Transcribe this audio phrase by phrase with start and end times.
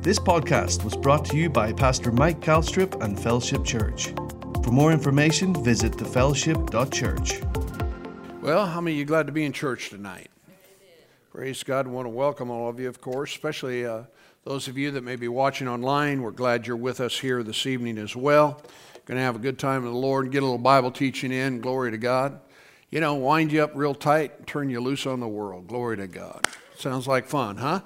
[0.00, 4.14] This podcast was brought to you by Pastor Mike Calstrip and Fellowship Church.
[4.62, 7.40] For more information, visit thefellowship.church.
[8.40, 10.30] Well, how many of you glad to be in church tonight?
[11.32, 11.88] Praise God.
[11.88, 14.04] Want to welcome all of you, of course, especially uh,
[14.44, 16.22] those of you that may be watching online.
[16.22, 18.62] We're glad you're with us here this evening as well.
[19.04, 21.32] Going to have a good time with the Lord, and get a little Bible teaching
[21.32, 21.60] in.
[21.60, 22.40] Glory to God.
[22.90, 25.66] You know, wind you up real tight, turn you loose on the world.
[25.66, 26.46] Glory to God.
[26.76, 27.80] Sounds like fun, huh?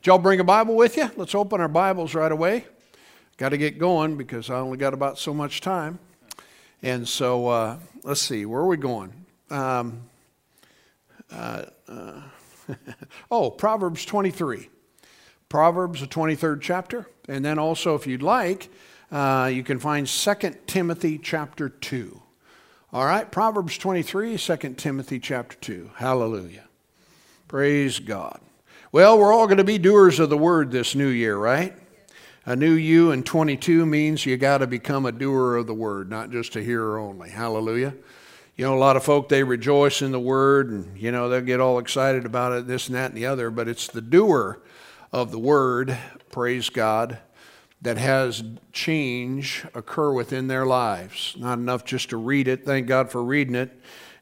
[0.00, 1.10] Did y'all bring a Bible with you?
[1.16, 2.64] Let's open our Bibles right away.
[3.36, 5.98] Got to get going because I only got about so much time.
[6.82, 9.12] And so uh, let's see, where are we going?
[9.50, 10.04] Um,
[11.30, 12.22] uh, uh,
[13.30, 14.70] oh, Proverbs 23.
[15.50, 17.06] Proverbs, the 23rd chapter.
[17.28, 18.70] And then also, if you'd like,
[19.12, 20.34] uh, you can find 2
[20.66, 22.22] Timothy chapter 2.
[22.94, 25.90] All right, Proverbs 23, 2 Timothy chapter 2.
[25.96, 26.68] Hallelujah.
[27.48, 28.40] Praise God.
[28.92, 31.76] Well, we're all going to be doers of the word this new year, right?
[32.44, 36.10] A new you in 22 means you got to become a doer of the word,
[36.10, 37.30] not just a hearer only.
[37.30, 37.94] Hallelujah.
[38.56, 41.40] You know, a lot of folk, they rejoice in the word and, you know, they'll
[41.40, 44.60] get all excited about it, this and that and the other, but it's the doer
[45.12, 45.96] of the word,
[46.32, 47.18] praise God,
[47.82, 51.36] that has change occur within their lives.
[51.38, 52.66] Not enough just to read it.
[52.66, 53.70] Thank God for reading it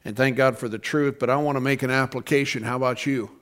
[0.05, 2.61] and thank God for the truth, but I want to make an application.
[2.61, 3.38] How about you?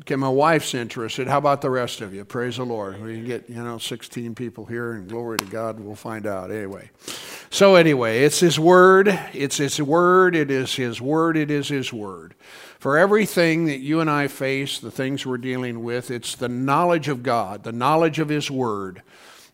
[0.00, 1.28] Okay, my wife's interested.
[1.28, 2.24] How about the rest of you?
[2.24, 3.02] Praise the Lord.
[3.02, 6.50] We can get, you know, 16 people here, and glory to God, we'll find out.
[6.50, 6.90] Anyway.
[7.50, 9.08] So, anyway, it's His Word.
[9.34, 10.34] It's His Word.
[10.34, 11.36] It is His Word.
[11.36, 12.34] It is His Word.
[12.78, 17.08] For everything that you and I face, the things we're dealing with, it's the knowledge
[17.08, 19.02] of God, the knowledge of His Word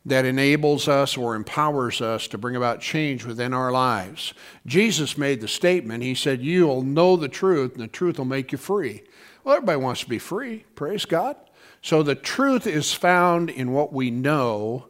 [0.04, 4.32] that enables us or empowers us to bring about change within our lives.
[4.64, 8.52] Jesus made the statement, He said, You'll know the truth, and the truth will make
[8.52, 9.02] you free.
[9.46, 11.36] Well, everybody wants to be free, praise God.
[11.80, 14.88] So the truth is found in what we know,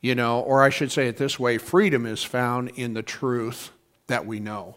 [0.00, 3.70] you know, or I should say it this way freedom is found in the truth
[4.08, 4.74] that we know.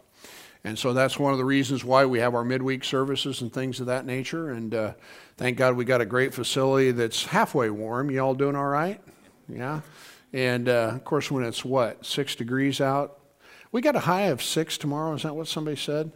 [0.63, 3.79] And so that's one of the reasons why we have our midweek services and things
[3.79, 4.51] of that nature.
[4.51, 4.93] And uh,
[5.37, 8.11] thank God we got a great facility that's halfway warm.
[8.11, 9.01] You all doing all right?
[9.49, 9.81] Yeah.
[10.33, 13.17] And uh, of course, when it's what, six degrees out?
[13.71, 15.15] We got a high of six tomorrow.
[15.15, 16.11] Is that what somebody said?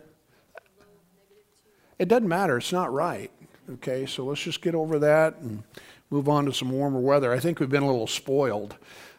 [2.00, 2.58] It doesn't matter.
[2.58, 3.30] It's not right.
[3.70, 5.64] Okay, so let's just get over that and
[6.10, 7.32] move on to some warmer weather.
[7.32, 8.76] I think we've been a little spoiled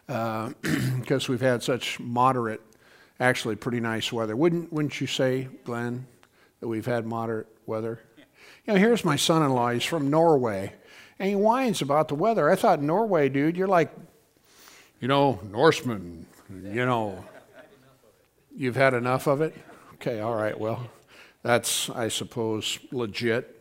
[0.06, 2.62] because uh, we've had such moderate,
[3.20, 4.34] actually pretty nice weather.
[4.34, 6.06] Wouldn't wouldn't you say, Glenn,
[6.60, 8.00] that we've had moderate weather?
[8.66, 9.70] You know, here's my son-in-law.
[9.70, 10.72] He's from Norway,
[11.18, 12.50] and he whines about the weather.
[12.50, 13.94] I thought Norway, dude, you're like,
[15.00, 16.26] you know, Norseman.
[16.50, 17.24] You know,
[18.56, 19.54] you've had enough of it.
[19.94, 20.90] Okay, all right, well.
[21.42, 23.56] That's, I suppose, legit.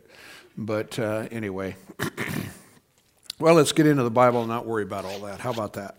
[0.56, 1.76] But uh, anyway,
[3.38, 5.40] well, let's get into the Bible and not worry about all that.
[5.40, 5.96] How about that?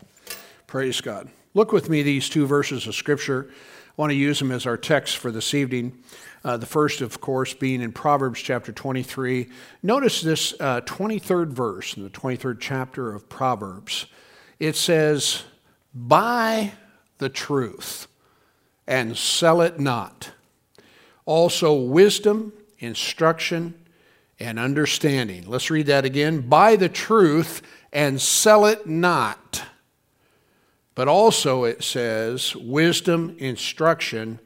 [0.67, 1.29] Praise God.
[1.53, 3.49] Look with me these two verses of Scripture.
[3.49, 5.97] I want to use them as our text for this evening.
[6.43, 9.49] Uh, the first, of course, being in Proverbs chapter 23.
[9.83, 14.05] Notice this uh, 23rd verse in the 23rd chapter of Proverbs.
[14.59, 15.43] It says,
[15.93, 16.73] Buy
[17.17, 18.07] the truth
[18.87, 20.31] and sell it not
[21.25, 23.73] also wisdom, instruction,
[24.39, 25.43] and understanding.
[25.47, 26.41] Let's read that again.
[26.41, 27.61] Buy the truth
[27.93, 29.63] and sell it not.
[30.95, 34.39] But also it says wisdom, instruction,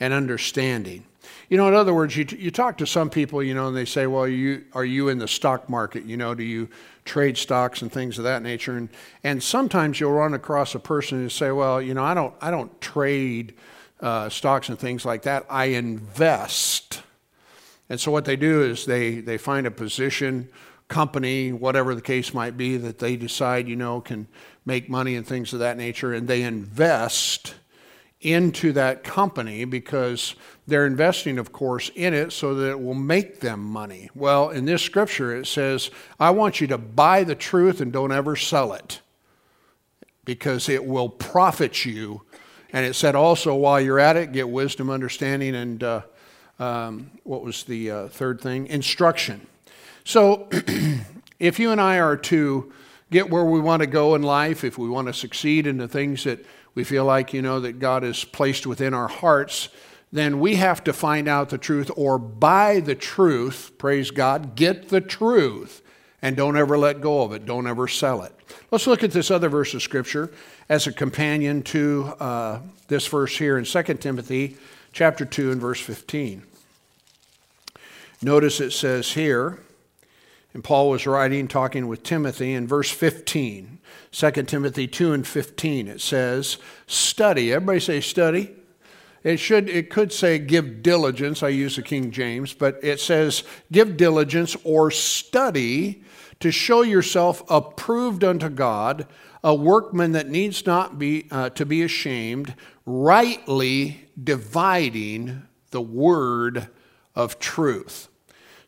[0.00, 1.04] and understanding.
[1.48, 3.84] You know, in other words, you, you talk to some people, you know, and they
[3.84, 6.04] say, well, you, are you in the stock market?
[6.04, 6.68] You know, do you
[7.04, 8.76] trade stocks and things of that nature?
[8.78, 8.88] And,
[9.22, 12.50] and sometimes you'll run across a person who say, well, you know, I don't, I
[12.50, 13.54] don't trade
[14.02, 15.46] uh, stocks and things like that.
[15.48, 17.02] I invest.
[17.88, 20.48] And so what they do is they, they find a position,
[20.88, 24.26] company, whatever the case might be, that they decide, you know, can
[24.66, 27.54] make money and things of that nature, and they invest
[28.20, 30.36] into that company because
[30.66, 34.08] they're investing, of course, in it so that it will make them money.
[34.14, 38.12] Well, in this scripture, it says, I want you to buy the truth and don't
[38.12, 39.00] ever sell it
[40.24, 42.22] because it will profit you
[42.72, 46.00] and it said also, while you're at it, get wisdom, understanding, and uh,
[46.58, 48.66] um, what was the uh, third thing?
[48.66, 49.46] Instruction.
[50.04, 50.48] So,
[51.38, 52.72] if you and I are to
[53.10, 55.86] get where we want to go in life, if we want to succeed in the
[55.86, 59.68] things that we feel like, you know, that God has placed within our hearts,
[60.10, 64.88] then we have to find out the truth or buy the truth, praise God, get
[64.88, 65.82] the truth,
[66.22, 67.44] and don't ever let go of it.
[67.44, 68.34] Don't ever sell it.
[68.70, 70.32] Let's look at this other verse of Scripture
[70.68, 74.56] as a companion to uh, this verse here in 2 Timothy
[74.92, 76.42] chapter 2 and verse 15.
[78.22, 79.58] Notice it says here,
[80.54, 83.78] And Paul was writing, talking with Timothy in verse 15.
[84.12, 87.52] 2 Timothy 2 and 15, it says, study.
[87.52, 88.54] Everybody say study.
[89.24, 91.42] It should it could say give diligence.
[91.42, 96.02] I use the King James, but it says give diligence or study
[96.40, 99.06] to show yourself approved unto God,
[99.44, 102.54] a workman that needs not be uh, to be ashamed,
[102.86, 106.68] rightly dividing the word
[107.14, 108.08] of truth.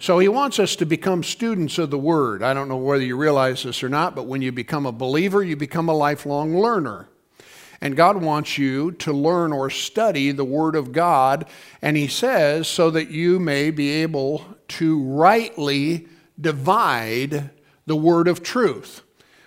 [0.05, 2.43] So he wants us to become students of the Word.
[2.43, 5.43] I don't know whether you realize this or not, but when you become a believer,
[5.43, 7.09] you become a lifelong learner.
[7.81, 11.47] And God wants you to learn or study the Word of God.
[11.81, 16.07] And He says, so that you may be able to rightly
[16.39, 17.49] divide
[17.87, 19.01] the Word of truth.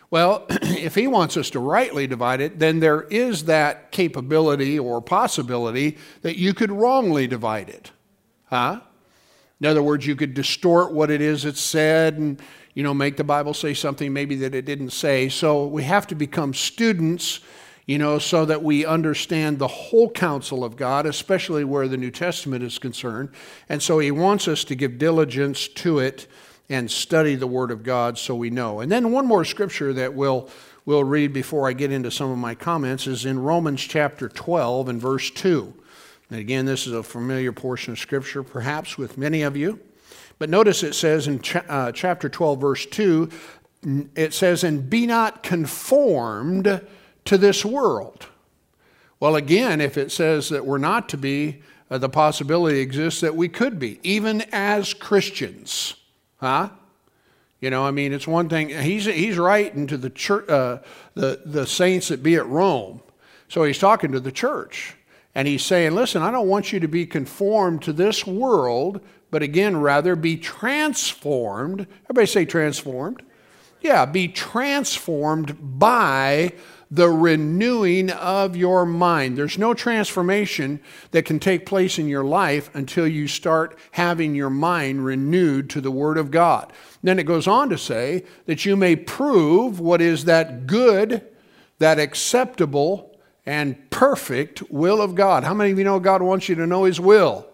[0.10, 5.02] Well, if He wants us to rightly divide it, then there is that capability or
[5.02, 7.92] possibility that you could wrongly divide it.
[8.46, 8.82] Huh?
[9.60, 12.42] In other words, you could distort what it is it said and,
[12.74, 15.30] you know, make the Bible say something maybe that it didn't say.
[15.30, 17.40] So we have to become students,
[17.88, 22.12] you know, so that we understand the whole counsel of God, especially where the New
[22.12, 23.30] Testament is concerned.
[23.68, 26.28] And so he wants us to give diligence to it
[26.70, 28.80] and study the Word of God so we know.
[28.82, 30.50] And then one more scripture that we'll,
[30.86, 34.90] we'll read before I get into some of my comments is in Romans chapter 12
[34.90, 35.74] and verse 2.
[36.30, 39.80] And again, this is a familiar portion of Scripture, perhaps with many of you.
[40.40, 43.30] But notice it says in uh, chapter 12, verse 2,
[44.16, 46.82] it says, And be not conformed
[47.26, 48.28] to this world.
[49.20, 53.36] Well, again, if it says that we're not to be, uh, the possibility exists that
[53.36, 55.96] we could be, even as Christians.
[56.38, 56.70] Huh?
[57.60, 58.70] You know, I mean, it's one thing.
[58.70, 60.80] He's, he's writing to the, church, uh,
[61.16, 63.02] the, the saints that be at Rome.
[63.48, 64.96] So he's talking to the church.
[65.34, 69.44] And he's saying, listen, I don't want you to be conformed to this world, but
[69.44, 71.88] again, rather be transformed.
[72.06, 73.22] Everybody say transformed.
[73.82, 76.54] Yeah, be transformed by
[76.90, 79.38] the renewing of your mind.
[79.38, 80.80] There's no transformation
[81.12, 85.82] that can take place in your life until you start having your mind renewed to
[85.82, 86.72] the Word of God.
[87.04, 91.26] Then it goes on to say that you may prove what is that good,
[91.80, 95.44] that acceptable, and perfect will of God.
[95.44, 97.48] How many of you know God wants you to know His will?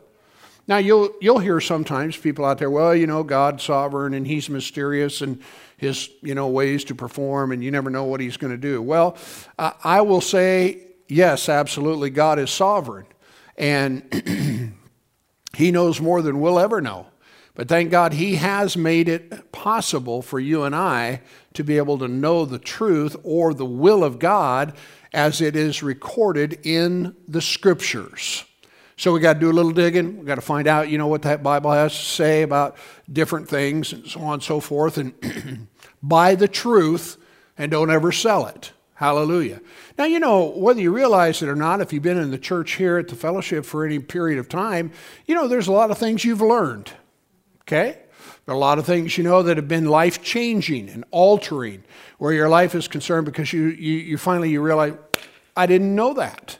[0.66, 4.50] Now, you'll, you'll hear sometimes people out there, well, you know, God's sovereign and He's
[4.50, 5.42] mysterious and
[5.84, 8.82] His, you know, ways to perform and you never know what He's going to do.
[8.82, 9.18] Well,
[9.58, 13.06] I will say, yes, absolutely, God is sovereign.
[13.58, 14.74] And
[15.56, 17.08] He knows more than we'll ever know.
[17.56, 21.22] But thank God He has made it possible for you and I
[21.54, 24.74] to be able to know the truth or the will of God
[25.14, 28.46] as it is recorded in the scriptures.
[28.98, 30.20] So we got to do a little digging.
[30.20, 32.78] We got to find out, you know, what that Bible has to say about
[33.12, 35.14] different things and so on and so forth, and
[36.04, 37.18] buy the truth
[37.58, 38.72] and don't ever sell it.
[38.96, 39.60] Hallelujah.
[39.98, 42.74] Now, you know, whether you realize it or not, if you've been in the church
[42.74, 44.92] here at the fellowship for any period of time,
[45.26, 46.92] you know, there's a lot of things you've learned.
[47.62, 47.98] Okay?
[48.46, 51.84] There are a lot of things you know that have been life changing and altering
[52.18, 54.94] where your life is concerned because you, you, you finally you realize,
[55.56, 56.60] I didn't know that.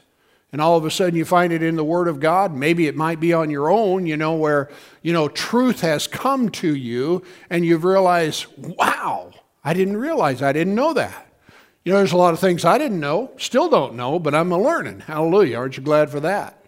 [0.54, 2.54] And all of a sudden you find it in the Word of God.
[2.54, 4.70] Maybe it might be on your own, you know, where,
[5.02, 9.32] you know, truth has come to you and you've realized, wow,
[9.64, 11.26] I didn't realize, I didn't know that.
[11.84, 14.52] You know, there's a lot of things I didn't know, still don't know, but I'm
[14.52, 15.00] a learning.
[15.00, 15.56] Hallelujah.
[15.56, 16.64] Aren't you glad for that?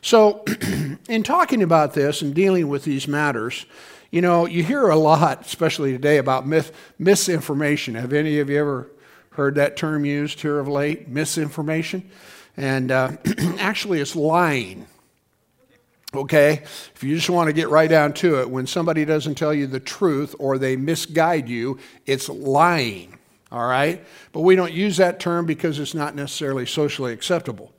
[0.00, 0.42] So,
[1.06, 3.66] in talking about this and dealing with these matters,
[4.10, 7.96] you know, you hear a lot, especially today, about myth, misinformation.
[7.96, 8.90] Have any of you ever
[9.32, 11.06] heard that term used here of late?
[11.06, 12.10] Misinformation?
[12.56, 13.12] And uh,
[13.58, 14.86] actually, it's lying.
[16.14, 16.62] Okay?
[16.94, 19.66] If you just want to get right down to it, when somebody doesn't tell you
[19.66, 23.18] the truth or they misguide you, it's lying.
[23.52, 24.04] All right?
[24.32, 27.72] But we don't use that term because it's not necessarily socially acceptable.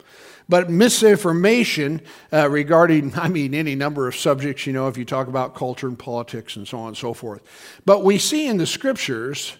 [0.50, 5.28] But misinformation uh, regarding, I mean, any number of subjects, you know, if you talk
[5.28, 7.42] about culture and politics and so on and so forth.
[7.86, 9.58] But we see in the scriptures,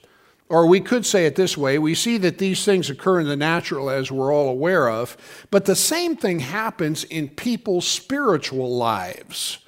[0.50, 3.36] or we could say it this way we see that these things occur in the
[3.36, 5.18] natural as we're all aware of,
[5.52, 9.60] but the same thing happens in people's spiritual lives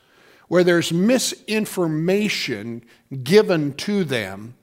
[0.47, 2.83] where there's misinformation
[3.23, 4.55] given to them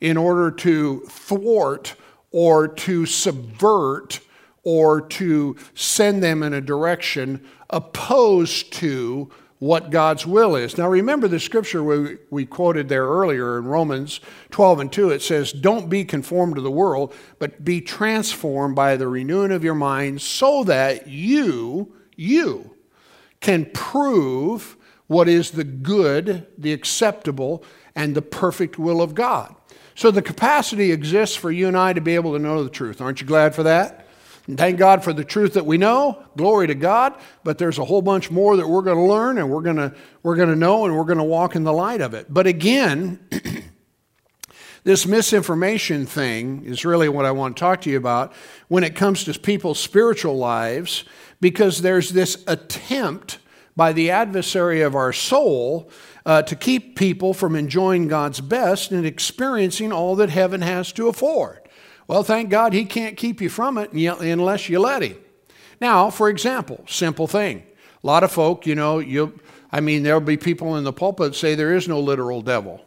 [0.00, 1.94] in order to thwart
[2.30, 4.20] or to subvert
[4.62, 10.76] or to send them in a direction opposed to what God's will is.
[10.76, 14.20] Now, remember the scripture we, we quoted there earlier in Romans
[14.50, 15.10] 12 and 2.
[15.10, 19.64] It says, Don't be conformed to the world, but be transformed by the renewing of
[19.64, 22.76] your mind so that you, you,
[23.40, 27.62] can prove what is the good, the acceptable,
[27.94, 29.54] and the perfect will of God.
[29.94, 33.00] So the capacity exists for you and I to be able to know the truth.
[33.00, 34.03] Aren't you glad for that?
[34.46, 36.22] Thank God for the truth that we know.
[36.36, 37.14] Glory to God.
[37.44, 39.94] But there's a whole bunch more that we're going to learn and we're going to
[40.22, 42.26] we're going to know and we're going to walk in the light of it.
[42.28, 43.26] But again,
[44.84, 48.34] this misinformation thing is really what I want to talk to you about
[48.68, 51.04] when it comes to people's spiritual lives
[51.40, 53.38] because there's this attempt
[53.76, 55.90] by the adversary of our soul
[56.26, 61.08] uh, to keep people from enjoying God's best and experiencing all that heaven has to
[61.08, 61.63] afford.
[62.06, 65.16] Well, thank God he can't keep you from it unless you let him.
[65.80, 67.64] Now, for example, simple thing.
[68.02, 69.38] A lot of folk, you know, you
[69.74, 72.80] I mean, there'll be people in the pulpit say there is no literal devil.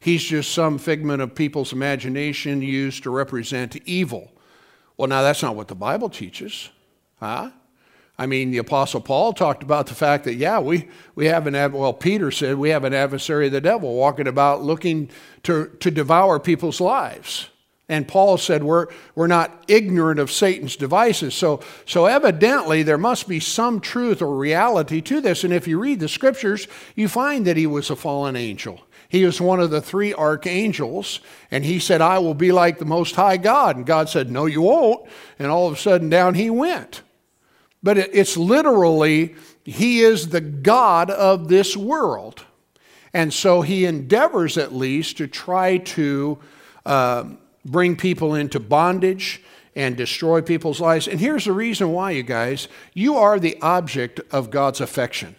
[0.00, 4.32] He's just some figment of people's imagination used to represent evil.
[4.96, 6.70] Well, now that's not what the Bible teaches.
[7.20, 7.50] Huh?
[8.16, 11.72] I mean, the Apostle Paul talked about the fact that, yeah, we, we have an,
[11.72, 15.10] well, Peter said we have an adversary of the devil walking about looking
[15.42, 17.50] to, to devour people's lives.
[17.88, 21.34] And Paul said we're, we're not ignorant of Satan's devices.
[21.34, 25.42] So, so evidently, there must be some truth or reality to this.
[25.42, 28.82] And if you read the scriptures, you find that he was a fallen angel.
[29.08, 32.84] He was one of the three archangels, and he said, I will be like the
[32.84, 33.76] Most High God.
[33.76, 35.08] And God said, No, you won't.
[35.38, 37.00] And all of a sudden, down he went.
[37.82, 42.44] But it's literally, he is the God of this world.
[43.14, 46.38] And so he endeavors at least to try to
[46.84, 47.24] uh,
[47.68, 49.42] bring people into bondage
[49.76, 51.06] and destroy people's lives.
[51.06, 55.36] And here's the reason why, you guys you are the object of God's affection.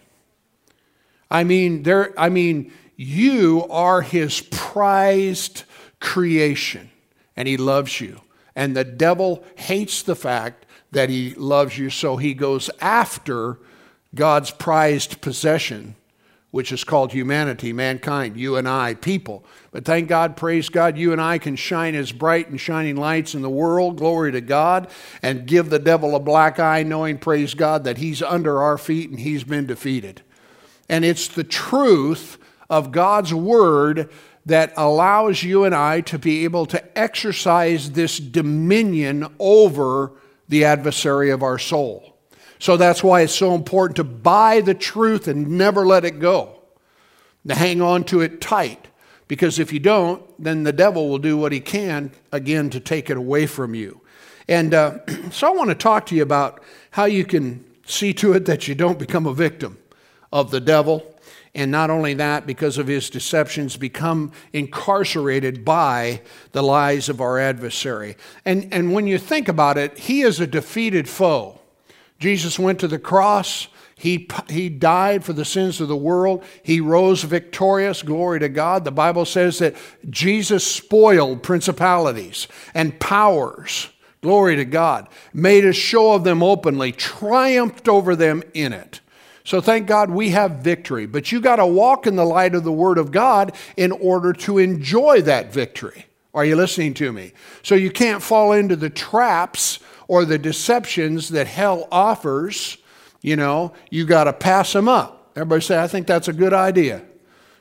[1.30, 5.64] I mean, there, I mean, you are his prized
[6.00, 6.90] creation,
[7.36, 8.20] and he loves you.
[8.56, 13.58] And the devil hates the fact that he loves you, so he goes after
[14.14, 15.94] God's prized possession,
[16.50, 19.44] which is called humanity, mankind, you and I, people.
[19.70, 23.34] But thank God, praise God, you and I can shine as bright and shining lights
[23.34, 24.88] in the world, glory to God,
[25.22, 29.10] and give the devil a black eye, knowing, praise God, that he's under our feet
[29.10, 30.22] and he's been defeated.
[30.88, 32.36] And it's the truth
[32.68, 34.10] of God's word
[34.46, 40.12] that allows you and I to be able to exercise this dominion over
[40.48, 42.09] the adversary of our soul.
[42.60, 46.60] So that's why it's so important to buy the truth and never let it go,
[47.48, 48.86] to hang on to it tight.
[49.26, 53.10] Because if you don't, then the devil will do what he can, again, to take
[53.10, 54.00] it away from you.
[54.48, 54.98] And uh,
[55.30, 56.62] so I want to talk to you about
[56.92, 59.78] how you can see to it that you don't become a victim
[60.32, 61.10] of the devil
[61.54, 67.38] and not only that, because of his deceptions, become incarcerated by the lies of our
[67.38, 68.16] adversary.
[68.44, 71.59] And, and when you think about it, he is a defeated foe.
[72.20, 73.68] Jesus went to the cross.
[73.96, 76.44] He, he died for the sins of the world.
[76.62, 78.02] He rose victorious.
[78.02, 78.84] Glory to God.
[78.84, 79.74] The Bible says that
[80.08, 83.88] Jesus spoiled principalities and powers.
[84.22, 85.08] Glory to God.
[85.32, 89.00] Made a show of them openly, triumphed over them in it.
[89.44, 91.06] So thank God we have victory.
[91.06, 94.32] But you got to walk in the light of the Word of God in order
[94.34, 96.06] to enjoy that victory.
[96.32, 97.32] Are you listening to me?
[97.62, 102.76] So you can't fall into the traps or the deceptions that hell offers.
[103.22, 105.30] You know, you got to pass them up.
[105.36, 107.04] Everybody say, I think that's a good idea.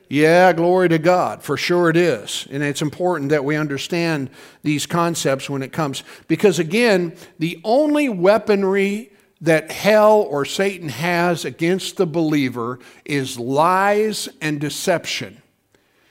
[0.10, 1.44] Yeah, glory to God.
[1.44, 2.48] For sure it is.
[2.50, 4.32] And it's important that we understand
[4.64, 6.04] these concepts when it comes.
[6.28, 14.28] Because again, the only weaponry that hell or Satan has against the believer is lies
[14.42, 15.40] and deception.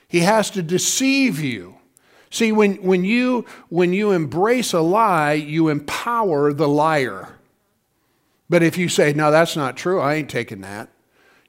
[0.07, 1.78] He has to deceive you.
[2.29, 7.29] See, when, when, you, when you embrace a lie, you empower the liar.
[8.49, 10.89] But if you say, no, that's not true, I ain't taking that.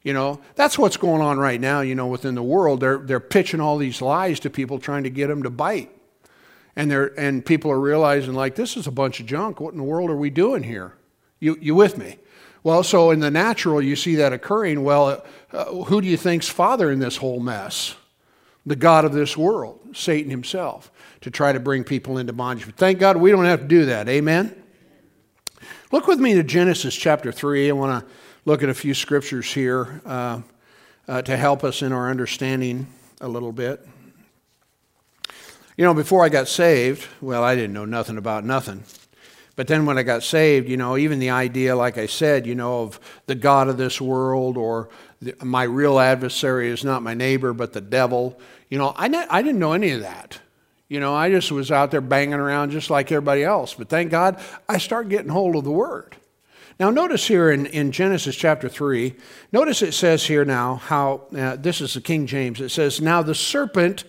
[0.02, 2.80] You know, that's what's going on right now, you know, within the world.
[2.80, 5.90] They're, they're pitching all these lies to people trying to get them to bite.
[6.74, 9.60] And, they're, and people are realizing, like, this is a bunch of junk.
[9.60, 10.94] What in the world are we doing here?
[11.38, 12.16] You, you with me?
[12.62, 14.84] Well, so in the natural, you see that occurring.
[14.84, 17.94] Well, uh, who do you think's father in this whole mess?
[18.66, 20.90] The God of this world, Satan himself,
[21.22, 22.66] to try to bring people into bondage.
[22.66, 24.08] But thank God we don't have to do that.
[24.08, 24.54] Amen?
[25.92, 27.70] Look with me to Genesis chapter 3.
[27.70, 28.12] I want to
[28.44, 30.42] look at a few scriptures here uh,
[31.08, 32.86] uh, to help us in our understanding
[33.20, 33.86] a little bit.
[35.76, 38.84] You know, before I got saved, well, I didn't know nothing about nothing.
[39.60, 42.54] But then when I got saved, you know, even the idea, like I said, you
[42.54, 44.88] know, of the God of this world or
[45.20, 48.40] the, my real adversary is not my neighbor, but the devil,
[48.70, 50.40] you know, I, I didn't know any of that.
[50.88, 53.74] You know, I just was out there banging around just like everybody else.
[53.74, 56.16] But thank God I started getting hold of the Word.
[56.78, 59.14] Now, notice here in, in Genesis chapter 3,
[59.52, 63.20] notice it says here now how, uh, this is the King James, it says, Now
[63.20, 64.04] the serpent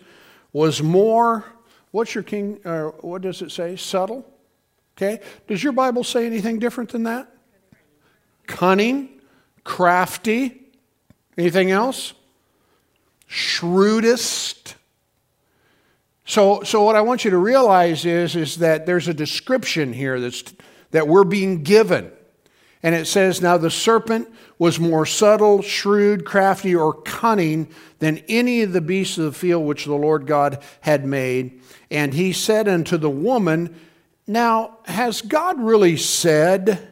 [0.53, 1.43] was more,
[1.91, 3.75] what's your king, uh, what does it say?
[3.75, 4.30] Subtle?
[5.01, 5.19] Okay.
[5.47, 7.27] Does your Bible say anything different than that?
[8.45, 9.09] Cunning,
[9.63, 10.61] crafty.
[11.37, 12.13] Anything else?
[13.25, 14.75] Shrewdest.
[16.25, 20.19] So, so what I want you to realize is, is that there's a description here
[20.19, 20.43] that's,
[20.91, 22.11] that we're being given.
[22.83, 24.29] And it says, Now the serpent
[24.59, 29.65] was more subtle, shrewd, crafty, or cunning than any of the beasts of the field
[29.65, 31.59] which the Lord God had made.
[31.89, 33.75] And he said unto the woman,
[34.27, 36.87] Now, has God really said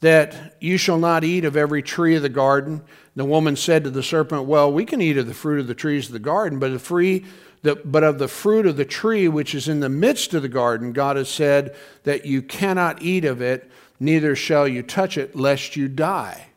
[0.00, 2.82] that you shall not eat of every tree of the garden?
[3.16, 5.74] The woman said to the serpent, Well, we can eat of the fruit of the
[5.74, 7.24] trees of the garden, but free
[7.62, 10.48] the, but of the fruit of the tree which is in the midst of the
[10.48, 15.36] garden, God has said that you cannot eat of it, neither shall you touch it,
[15.36, 16.48] lest you die.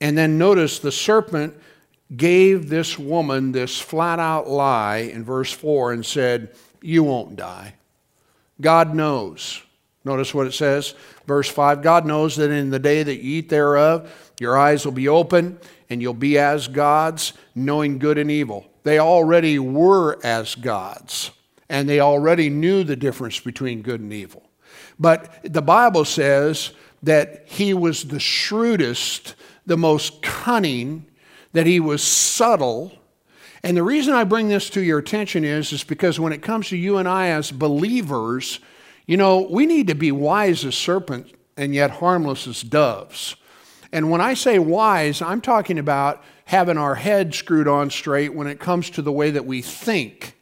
[0.00, 1.54] And then notice the serpent
[2.16, 7.74] gave this woman this flat out lie in verse 4 and said, You won't die.
[8.60, 9.62] God knows.
[10.04, 10.94] Notice what it says,
[11.26, 14.92] verse 5 God knows that in the day that you eat thereof, your eyes will
[14.92, 15.58] be open,
[15.90, 18.66] and you'll be as gods, knowing good and evil.
[18.84, 21.30] They already were as gods,
[21.68, 24.42] and they already knew the difference between good and evil.
[24.98, 26.72] But the Bible says
[27.02, 29.34] that he was the shrewdest,
[29.66, 31.06] the most cunning,
[31.52, 32.97] that he was subtle.
[33.62, 36.68] And the reason I bring this to your attention is, is because when it comes
[36.68, 38.60] to you and I as believers,
[39.06, 43.36] you know, we need to be wise as serpents and yet harmless as doves.
[43.92, 48.46] And when I say wise, I'm talking about having our head screwed on straight when
[48.46, 50.36] it comes to the way that we think.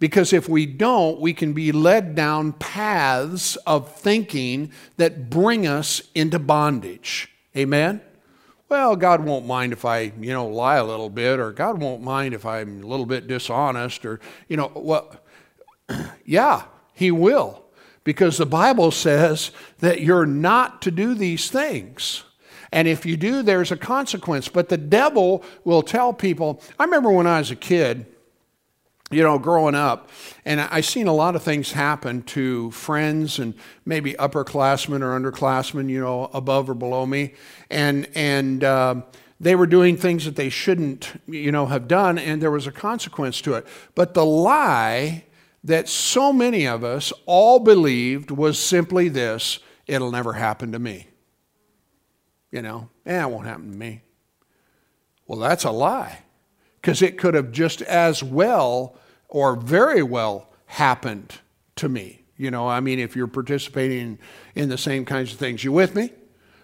[0.00, 6.02] Because if we don't, we can be led down paths of thinking that bring us
[6.14, 7.30] into bondage.
[7.56, 8.00] Amen?
[8.68, 12.02] Well, God won't mind if I, you know, lie a little bit, or God won't
[12.02, 15.16] mind if I'm a little bit dishonest, or, you know, well,
[16.24, 17.64] yeah, He will.
[18.04, 22.24] Because the Bible says that you're not to do these things.
[22.72, 24.48] And if you do, there's a consequence.
[24.48, 26.62] But the devil will tell people.
[26.78, 28.06] I remember when I was a kid,
[29.10, 30.10] you know, growing up,
[30.44, 33.54] and I seen a lot of things happen to friends and
[33.86, 37.34] maybe upperclassmen or underclassmen, you know, above or below me,
[37.70, 38.96] and and uh,
[39.40, 42.72] they were doing things that they shouldn't, you know, have done, and there was a
[42.72, 43.66] consequence to it.
[43.94, 45.24] But the lie
[45.64, 51.06] that so many of us all believed was simply this: it'll never happen to me.
[52.50, 54.02] You know, eh, it won't happen to me.
[55.26, 56.24] Well, that's a lie
[56.88, 58.96] because it could have just as well
[59.28, 61.34] or very well happened
[61.76, 62.22] to me.
[62.38, 64.18] You know, I mean, if you're participating
[64.54, 66.14] in the same kinds of things, you with me?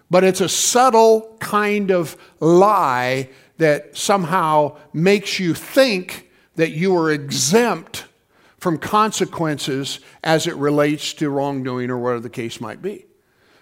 [0.09, 7.11] But it's a subtle kind of lie that somehow makes you think that you are
[7.11, 8.05] exempt
[8.57, 13.05] from consequences as it relates to wrongdoing or whatever the case might be.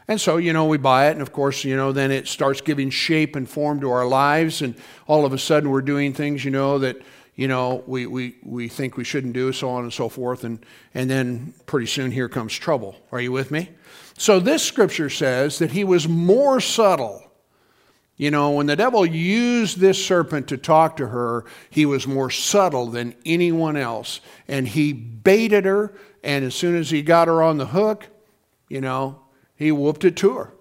[0.08, 2.60] And so, you know, we buy it, and of course, you know, then it starts
[2.60, 4.76] giving shape and form to our lives, and
[5.08, 6.98] all of a sudden we're doing things, you know, that,
[7.36, 10.66] you know, we, we, we think we shouldn't do, so on and so forth, and,
[10.94, 12.96] and then pretty soon here comes trouble.
[13.12, 13.70] Are you with me?
[14.18, 17.32] So this scripture says that he was more subtle.
[18.16, 22.30] You know, when the devil used this serpent to talk to her, he was more
[22.30, 24.22] subtle than anyone else.
[24.48, 28.08] And he baited her, and as soon as he got her on the hook,
[28.70, 29.23] you know,
[29.56, 30.54] he whooped it to her.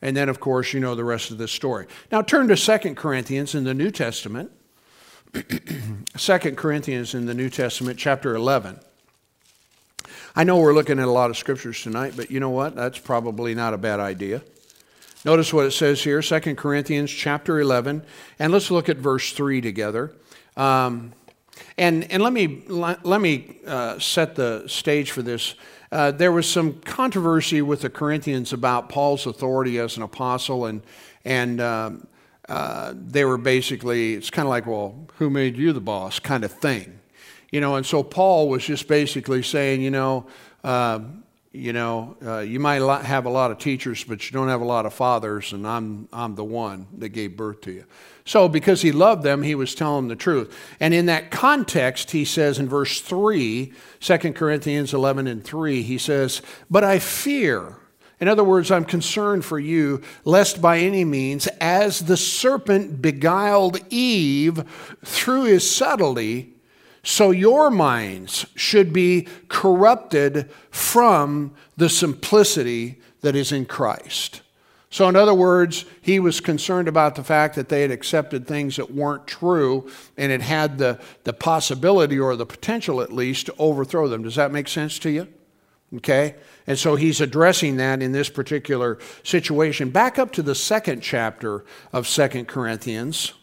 [0.00, 1.86] And then, of course, you know the rest of this story.
[2.12, 4.52] Now, turn to 2 Corinthians in the New Testament.
[5.32, 8.78] 2 Corinthians in the New Testament, chapter 11.
[10.36, 12.76] I know we're looking at a lot of scriptures tonight, but you know what?
[12.76, 14.42] That's probably not a bad idea.
[15.24, 18.02] Notice what it says here, 2 Corinthians chapter 11,
[18.38, 20.12] and let's look at verse 3 together.
[20.56, 21.12] Um,
[21.76, 25.56] and, and let me, let me uh, set the stage for this.
[25.90, 30.82] Uh, there was some controversy with the Corinthians about Paul's authority as an apostle, and,
[31.24, 32.06] and um,
[32.48, 36.44] uh, they were basically, it's kind of like, well, who made you the boss kind
[36.44, 36.98] of thing.
[37.50, 40.26] You know, and so Paul was just basically saying, you know,
[40.62, 41.00] uh,
[41.52, 44.66] you know, uh, you might have a lot of teachers, but you don't have a
[44.66, 47.84] lot of fathers, and I'm, I'm the one that gave birth to you.
[48.28, 50.54] So, because he loved them, he was telling the truth.
[50.80, 55.96] And in that context, he says in verse 3, 2 Corinthians 11 and 3, he
[55.96, 57.78] says, But I fear.
[58.20, 63.80] In other words, I'm concerned for you, lest by any means, as the serpent beguiled
[63.88, 64.62] Eve
[65.02, 66.52] through his subtlety,
[67.02, 74.42] so your minds should be corrupted from the simplicity that is in Christ.
[74.90, 78.76] So, in other words, he was concerned about the fact that they had accepted things
[78.76, 83.54] that weren't true and it had the, the possibility or the potential, at least, to
[83.58, 84.22] overthrow them.
[84.22, 85.28] Does that make sense to you?
[85.96, 86.36] Okay?
[86.66, 89.90] And so he's addressing that in this particular situation.
[89.90, 93.34] Back up to the second chapter of Second Corinthians.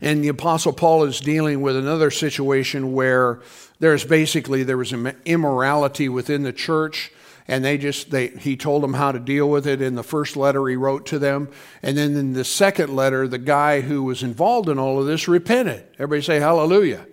[0.00, 3.40] And the Apostle Paul is dealing with another situation where
[3.80, 7.12] there's basically there was an immorality within the church
[7.48, 10.36] and they just they he told them how to deal with it in the first
[10.36, 11.48] letter he wrote to them.
[11.82, 15.28] And then in the second letter the guy who was involved in all of this
[15.28, 15.84] repented.
[15.94, 17.06] Everybody say hallelujah.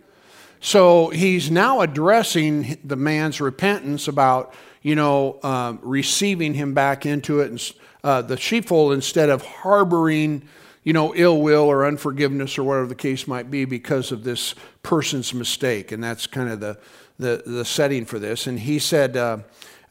[0.59, 7.41] So he's now addressing the man's repentance about you know um, receiving him back into
[7.41, 10.47] it and uh, the sheepfold instead of harboring
[10.83, 14.55] you know ill will or unforgiveness or whatever the case might be because of this
[14.81, 15.91] person's mistake.
[15.91, 16.79] And that's kind of the
[17.19, 18.47] the, the setting for this.
[18.47, 19.39] And he said uh,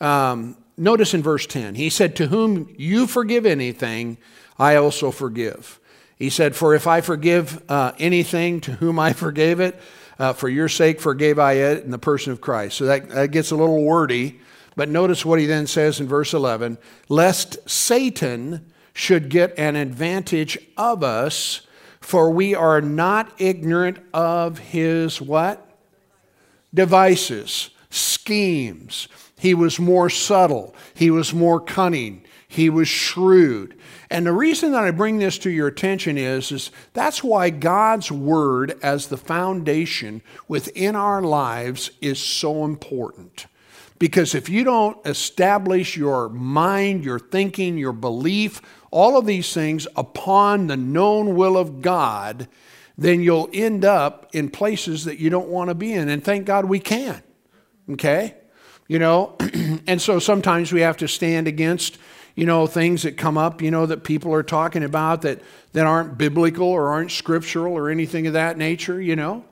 [0.02, 4.18] um, notice in verse 10, he said, To whom you forgive anything,
[4.58, 5.80] I also forgive.
[6.18, 9.80] He said, For if I forgive uh, anything to whom I forgave it,
[10.18, 12.76] uh, for your sake forgave I it in the person of Christ.
[12.76, 14.40] So that, that gets a little wordy,
[14.76, 20.58] but notice what he then says in verse 11 Lest Satan should get an advantage
[20.76, 21.66] of us,
[22.00, 25.66] for we are not ignorant of his what?
[26.74, 29.08] Devices, schemes.
[29.42, 30.72] He was more subtle.
[30.94, 32.22] He was more cunning.
[32.46, 33.76] He was shrewd.
[34.08, 38.12] And the reason that I bring this to your attention is, is that's why God's
[38.12, 43.46] word as the foundation within our lives is so important.
[43.98, 49.88] Because if you don't establish your mind, your thinking, your belief, all of these things
[49.96, 52.46] upon the known will of God,
[52.96, 56.08] then you'll end up in places that you don't want to be in.
[56.08, 57.24] And thank God we can.
[57.90, 58.36] Okay?
[58.92, 59.34] You know?
[59.86, 61.98] And so sometimes we have to stand against
[62.36, 65.40] you know things that come up you know that people are talking about that
[65.72, 69.44] that aren't biblical or aren't scriptural or anything of that nature you know?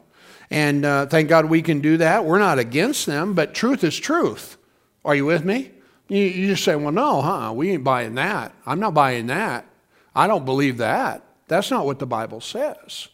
[0.50, 2.24] And uh, thank god we can do that.
[2.24, 4.56] We're not against them but truth is truth.
[5.04, 5.72] Are you with me?
[6.08, 8.54] You, you just say well no huh we ain't buying that.
[8.64, 9.66] I'm not buying that.
[10.14, 11.24] I don't believe that.
[11.48, 13.08] That's not what the bible says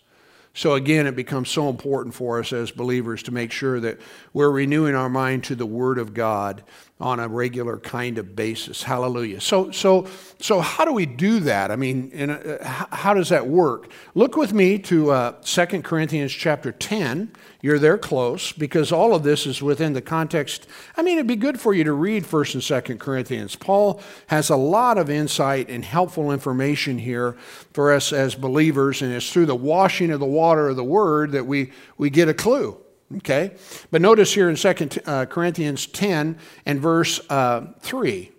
[0.56, 4.00] so, again, it becomes so important for us as believers to make sure that
[4.32, 6.64] we're renewing our mind to the Word of God
[6.98, 8.82] on a regular kind of basis.
[8.82, 9.38] Hallelujah.
[9.42, 10.06] So, so,
[10.40, 11.70] so how do we do that?
[11.70, 13.90] I mean, a, how does that work?
[14.14, 17.32] Look with me to uh, 2 Corinthians chapter 10.
[17.60, 20.66] You're there close because all of this is within the context.
[20.96, 23.56] I mean, it'd be good for you to read 1st and 2nd Corinthians.
[23.56, 27.36] Paul has a lot of insight and helpful information here
[27.74, 31.32] for us as believers, and it's through the washing of the water of the Word
[31.32, 32.78] that we, we get a clue.
[33.16, 33.54] Okay?
[33.90, 38.32] But notice here in 2 uh, Corinthians 10 and verse uh, 3,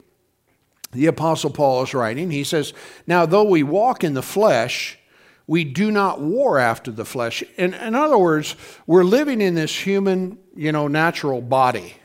[0.92, 2.32] the Apostle Paul is writing.
[2.32, 2.74] He says,
[3.06, 4.98] Now, though we walk in the flesh,
[5.46, 7.44] we do not war after the flesh.
[7.58, 11.96] In, in other words, we're living in this human, you know, natural body.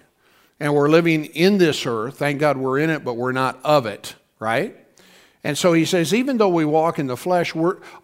[0.61, 2.19] And we're living in this earth.
[2.19, 4.77] Thank God we're in it, but we're not of it, right?
[5.45, 7.55] And so he says, even though we walk in the flesh,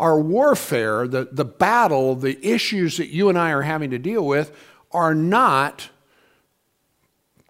[0.01, 4.27] our warfare, the, the battle, the issues that you and I are having to deal
[4.27, 4.51] with
[4.91, 5.91] are not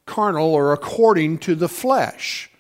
[0.05, 2.51] carnal or according to the flesh.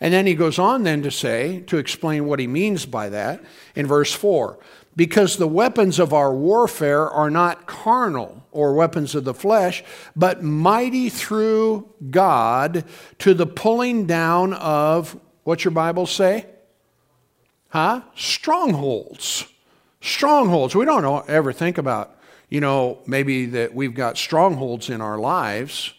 [0.00, 3.42] And then he goes on then to say, to explain what he means by that
[3.74, 4.58] in verse 4
[4.96, 9.84] because the weapons of our warfare are not carnal or weapons of the flesh,
[10.16, 12.82] but mighty through God
[13.18, 16.46] to the pulling down of, what's your Bible say?
[17.76, 18.00] Huh?
[18.14, 19.44] Strongholds.
[20.00, 20.74] Strongholds.
[20.74, 22.16] We don't ever think about,
[22.48, 25.92] you know, maybe that we've got strongholds in our lives.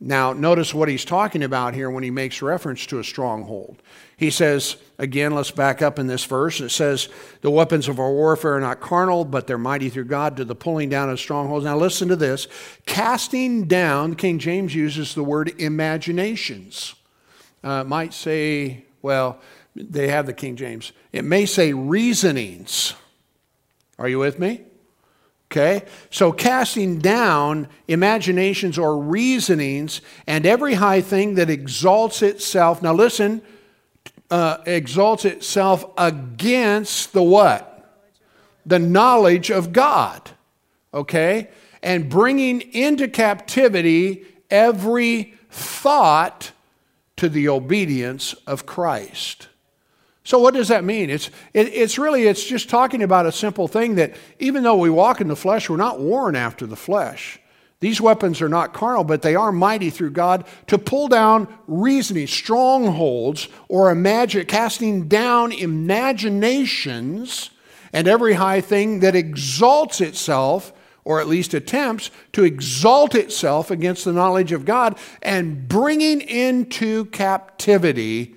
[0.00, 3.80] Now, notice what he's talking about here when he makes reference to a stronghold.
[4.16, 6.60] He says, again, let's back up in this verse.
[6.60, 7.08] It says,
[7.42, 10.56] The weapons of our warfare are not carnal, but they're mighty through God to the
[10.56, 11.64] pulling down of strongholds.
[11.64, 12.48] Now, listen to this
[12.86, 16.96] casting down, King James uses the word imaginations.
[17.62, 19.40] Uh, might say, well,
[19.78, 20.92] they have the King James.
[21.12, 22.94] It may say reasonings.
[23.98, 24.62] Are you with me?
[25.50, 25.84] Okay?
[26.10, 32.82] So casting down imaginations or reasonings and every high thing that exalts itself.
[32.82, 33.40] Now listen,
[34.30, 37.74] uh, exalts itself against the what?
[38.66, 40.30] The knowledge of God.
[40.92, 41.48] Okay?
[41.82, 46.52] And bringing into captivity every thought
[47.16, 49.48] to the obedience of Christ.
[50.28, 51.08] So what does that mean?
[51.08, 54.90] It's, it, it's really, it's just talking about a simple thing that even though we
[54.90, 57.40] walk in the flesh, we're not worn after the flesh.
[57.80, 62.26] These weapons are not carnal, but they are mighty through God to pull down reasoning,
[62.26, 67.48] strongholds, or imagine, casting down imaginations
[67.94, 74.04] and every high thing that exalts itself, or at least attempts to exalt itself against
[74.04, 78.34] the knowledge of God, and bringing into captivity,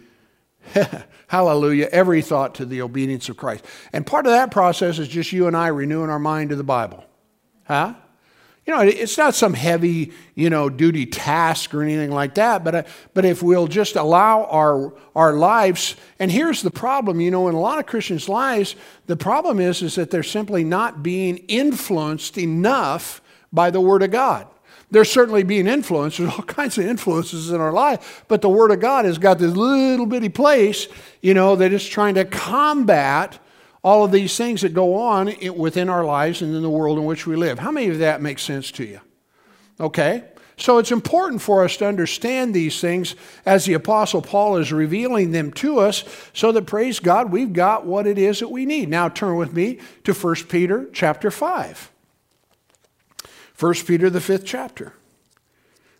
[1.31, 3.63] hallelujah, every thought to the obedience of Christ.
[3.93, 6.63] And part of that process is just you and I renewing our mind to the
[6.63, 7.05] Bible.
[7.63, 7.93] Huh?
[8.65, 12.75] You know, it's not some heavy, you know, duty task or anything like that, but,
[12.75, 17.47] uh, but if we'll just allow our, our lives, and here's the problem, you know,
[17.47, 21.37] in a lot of Christians' lives, the problem is, is that they're simply not being
[21.47, 23.21] influenced enough
[23.53, 24.47] by the Word of God.
[24.91, 26.17] They're certainly being influenced.
[26.17, 29.39] There's all kinds of influences in our life, but the Word of God has got
[29.39, 30.87] this little bitty place,
[31.21, 33.39] you know, that is trying to combat
[33.83, 37.05] all of these things that go on within our lives and in the world in
[37.05, 37.57] which we live.
[37.57, 38.99] How many of that makes sense to you?
[39.79, 40.25] Okay?
[40.57, 43.15] So it's important for us to understand these things
[43.47, 47.87] as the Apostle Paul is revealing them to us so that, praise God, we've got
[47.87, 48.87] what it is that we need.
[48.87, 51.91] Now turn with me to 1 Peter chapter 5.
[53.61, 54.93] 1 Peter, the fifth chapter.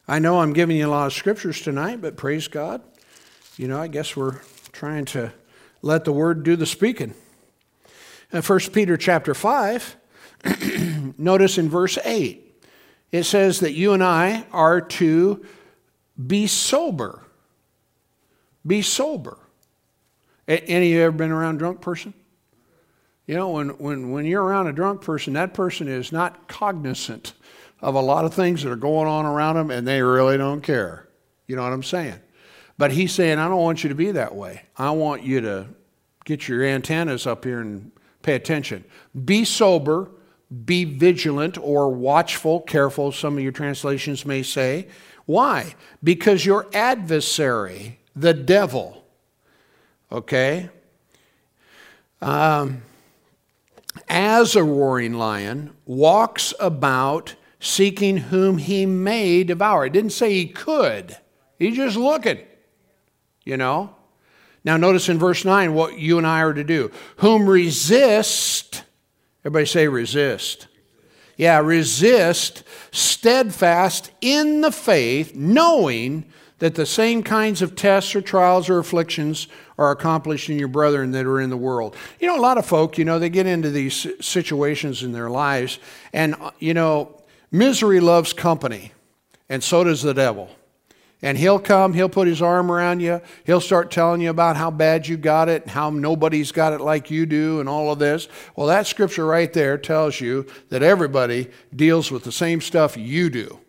[0.07, 2.81] I know I'm giving you a lot of scriptures tonight, but praise God.
[3.55, 4.39] You know, I guess we're
[4.71, 5.31] trying to
[5.83, 7.13] let the word do the speaking.
[8.33, 9.95] In 1 Peter chapter 5,
[11.19, 12.63] notice in verse 8,
[13.11, 15.45] it says that you and I are to
[16.25, 17.21] be sober.
[18.65, 19.37] Be sober.
[20.47, 22.15] Any of you ever been around drunk person?
[23.31, 27.31] You know, when, when, when you're around a drunk person, that person is not cognizant
[27.79, 30.59] of a lot of things that are going on around them and they really don't
[30.59, 31.07] care.
[31.47, 32.19] You know what I'm saying?
[32.77, 34.63] But he's saying, I don't want you to be that way.
[34.77, 35.67] I want you to
[36.25, 38.83] get your antennas up here and Pay attention.
[39.25, 40.11] Be sober,
[40.65, 44.89] be vigilant or watchful, careful, some of your translations may say.
[45.25, 45.75] Why?
[46.03, 49.05] Because your adversary, the devil,
[50.11, 50.69] okay,
[52.21, 52.81] um,
[54.11, 59.85] as a roaring lion, walks about seeking whom he may devour.
[59.85, 61.17] It didn't say he could,
[61.57, 62.39] he's just looking,
[63.45, 63.95] you know.
[64.63, 66.91] Now, notice in verse 9 what you and I are to do.
[67.17, 68.83] Whom resist,
[69.43, 70.67] everybody say resist.
[71.37, 76.25] Yeah, resist, steadfast in the faith, knowing
[76.59, 79.47] that the same kinds of tests or trials or afflictions
[79.81, 81.95] are accomplished in your brethren that are in the world.
[82.19, 85.29] You know, a lot of folk, you know, they get into these situations in their
[85.29, 85.79] lives,
[86.13, 87.17] and, uh, you know,
[87.51, 88.91] misery loves company,
[89.49, 90.49] and so does the devil.
[91.23, 94.69] And he'll come, he'll put his arm around you, he'll start telling you about how
[94.69, 97.97] bad you got it and how nobody's got it like you do and all of
[97.97, 98.27] this.
[98.55, 103.29] Well, that scripture right there tells you that everybody deals with the same stuff you
[103.29, 103.59] do.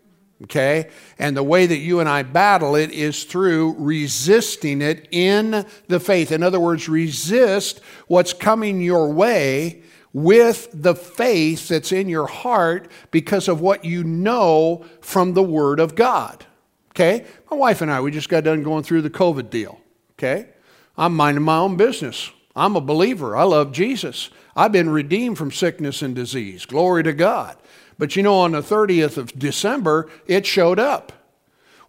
[0.44, 0.90] Okay?
[1.18, 6.00] And the way that you and I battle it is through resisting it in the
[6.00, 6.32] faith.
[6.32, 12.90] In other words, resist what's coming your way with the faith that's in your heart
[13.10, 16.44] because of what you know from the Word of God.
[16.90, 17.24] Okay?
[17.50, 19.80] My wife and I, we just got done going through the COVID deal.
[20.18, 20.48] Okay?
[20.96, 22.30] I'm minding my own business.
[22.54, 23.34] I'm a believer.
[23.34, 24.28] I love Jesus.
[24.54, 26.66] I've been redeemed from sickness and disease.
[26.66, 27.56] Glory to God.
[27.98, 31.12] But you know, on the 30th of December, it showed up.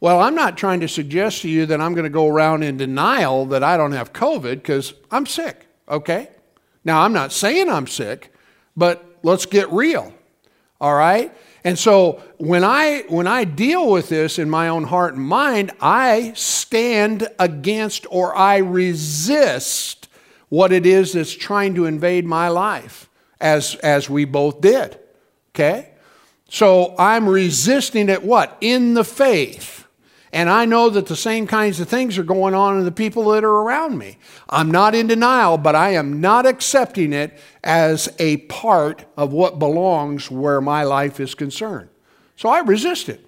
[0.04, 2.76] Well, I'm not trying to suggest to you that I'm going to go around in
[2.76, 6.28] denial that I don't have COVID because I'm sick, okay?
[6.84, 8.34] Now, I'm not saying I'm sick,
[8.76, 10.14] but let's get real,
[10.82, 11.34] all right?
[11.64, 15.72] And so when I when I deal with this in my own heart and mind,
[15.80, 20.10] I stand against or I resist
[20.50, 25.00] what it is that's trying to invade my life, as as we both did.
[25.52, 25.93] Okay?
[26.54, 28.58] So I'm resisting it what?
[28.62, 29.88] In the faith.
[30.32, 33.32] And I know that the same kinds of things are going on in the people
[33.32, 34.20] that are around me.
[34.52, 39.58] I'm not in denial, but I am not accepting it as a part of what
[39.58, 41.90] belongs where my life is concerned.
[42.36, 43.26] So I resist it.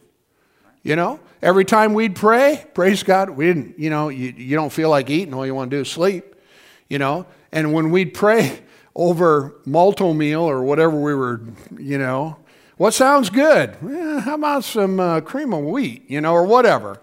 [0.83, 4.71] You know, every time we'd pray, praise God, we didn't, you know, you, you don't
[4.71, 6.35] feel like eating, all you want to do is sleep,
[6.89, 7.25] you know.
[7.51, 8.59] And when we'd pray
[8.95, 11.41] over Malt-O-Meal or whatever we were,
[11.75, 12.37] you know,
[12.77, 13.77] what sounds good?
[13.87, 16.99] Eh, how about some uh, cream of wheat, you know, or whatever?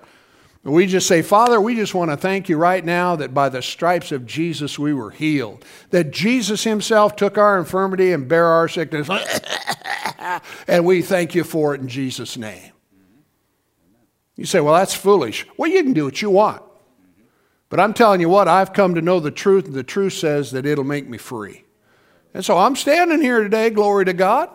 [0.64, 3.62] We just say, Father, we just want to thank you right now that by the
[3.62, 5.64] stripes of Jesus we were healed.
[5.90, 9.08] That Jesus himself took our infirmity and bare our sickness.
[10.68, 12.70] and we thank you for it in Jesus' name.
[14.36, 15.46] You say, well, that's foolish.
[15.56, 16.62] Well, you can do what you want.
[17.68, 20.52] But I'm telling you what, I've come to know the truth, and the truth says
[20.52, 21.64] that it'll make me free.
[22.34, 24.48] And so I'm standing here today, glory to God.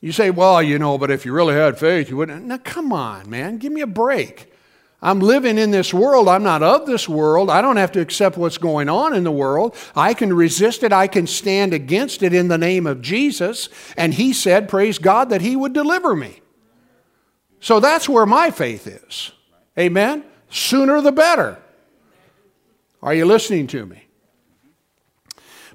[0.00, 2.44] You say, well, you know, but if you really had faith, you wouldn't.
[2.44, 4.52] Now, come on, man, give me a break.
[5.00, 6.28] I'm living in this world.
[6.28, 7.50] I'm not of this world.
[7.50, 9.76] I don't have to accept what's going on in the world.
[9.94, 10.92] I can resist it.
[10.92, 13.68] I can stand against it in the name of Jesus.
[13.96, 16.40] And He said, praise God, that He would deliver me.
[17.60, 19.32] So that's where my faith is.
[19.78, 20.24] Amen?
[20.50, 21.58] Sooner the better.
[23.00, 24.04] Are you listening to me?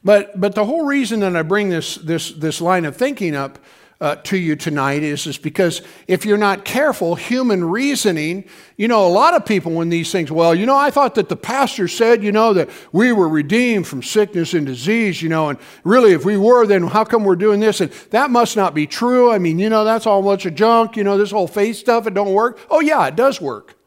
[0.03, 3.57] But, but the whole reason that I bring this, this, this line of thinking up
[4.03, 8.43] uh, to you tonight is, is because if you're not careful, human reasoning,
[8.75, 11.29] you know, a lot of people when these things, well, you know, I thought that
[11.29, 15.47] the pastor said, you know, that we were redeemed from sickness and disease, you know,
[15.47, 17.79] and really if we were, then how come we're doing this?
[17.79, 19.31] And that must not be true.
[19.31, 21.77] I mean, you know, that's all a bunch of junk, you know, this whole faith
[21.77, 22.59] stuff, it don't work.
[22.69, 23.77] Oh, yeah, it does work.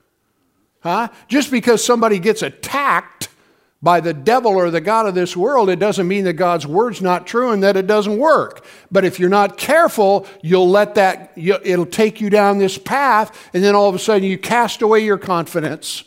[0.81, 1.09] Huh?
[1.29, 3.29] Just because somebody gets attacked
[3.83, 7.03] by the devil or the God of this world, it doesn't mean that God's word's
[7.03, 8.65] not true and that it doesn't work.
[8.91, 13.63] But if you're not careful, you'll let that, it'll take you down this path, and
[13.63, 16.05] then all of a sudden you cast away your confidence.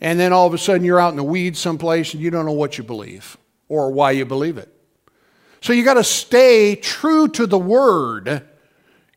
[0.00, 2.46] And then all of a sudden you're out in the weeds someplace and you don't
[2.46, 3.36] know what you believe
[3.68, 4.72] or why you believe it.
[5.60, 8.48] So you got to stay true to the word,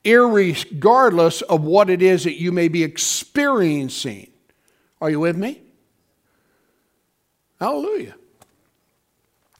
[0.03, 4.31] regardless of what it is that you may be experiencing.
[4.99, 5.61] Are you with me?
[7.61, 8.15] Hallelujah.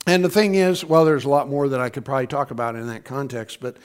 [0.07, 2.75] And the thing is, well, there's a lot more that I could probably talk about
[2.75, 3.77] in that context, but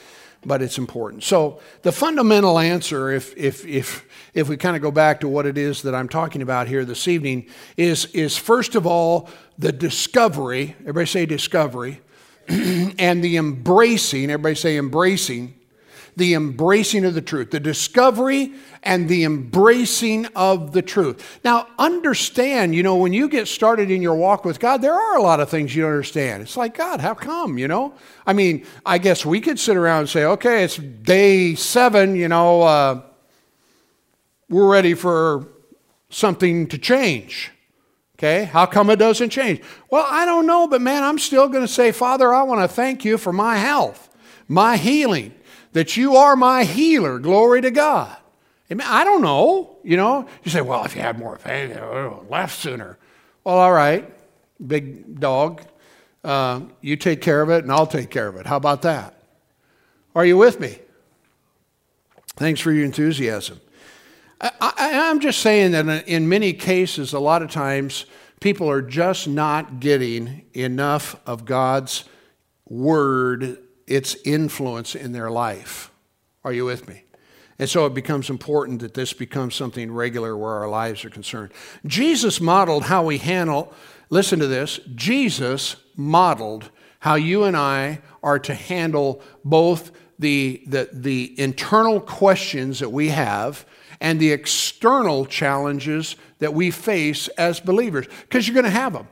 [0.42, 1.22] but it's important.
[1.22, 5.44] So the fundamental answer, if if if if we kind of go back to what
[5.44, 9.70] it is that I'm talking about here this evening, is is first of all the
[9.70, 10.76] discovery.
[10.81, 12.00] Everybody say discovery,
[12.48, 14.31] and the embracing.
[14.31, 15.55] Everybody say embracing
[16.16, 21.40] the embracing of the truth, the discovery and the embracing of the truth.
[21.44, 25.18] Now, understand, you know, when you get started in your walk with God, there are
[25.18, 26.42] a lot of things you don't understand.
[26.42, 27.94] It's like, God, how come, you know?
[28.26, 32.29] I mean, I guess we could sit around and say, okay, it's day seven, you
[32.29, 33.02] know, uh,
[34.48, 35.46] we're ready for
[36.09, 37.52] something to change.
[38.18, 39.61] Okay, how come it doesn't change?
[39.90, 42.68] Well, I don't know, but man, I'm still going to say, Father, I want to
[42.68, 44.09] thank you for my health,
[44.48, 45.35] my healing
[45.76, 47.18] that you are my healer.
[47.18, 48.16] Glory to God.
[48.72, 48.86] Amen.
[48.88, 49.76] I don't know.
[49.84, 52.96] You know, you say, well, if you had more faith, it would left sooner.
[53.44, 54.10] Well, all right,
[54.66, 55.60] big dog.
[56.24, 58.46] Uh, you take care of it, and I'll take care of it.
[58.46, 59.22] How about that?
[60.14, 60.78] Are you with me?
[62.36, 63.60] Thanks for your enthusiasm.
[64.40, 64.72] I,
[65.10, 68.06] am just saying that in many cases, a lot of times,
[68.40, 72.04] people are just not getting enough of God's
[72.66, 75.90] word its influence in their life.
[76.44, 77.05] Are you with me?
[77.59, 81.53] And so it becomes important that this becomes something regular where our lives are concerned.
[81.87, 83.72] Jesus modeled how we handle,
[84.11, 86.70] listen to this, Jesus modeled
[87.01, 93.09] how you and I are to handle both the, the, the internal questions that we
[93.09, 93.64] have
[94.01, 99.09] and the external challenges that we face as believers, because you're going to have them.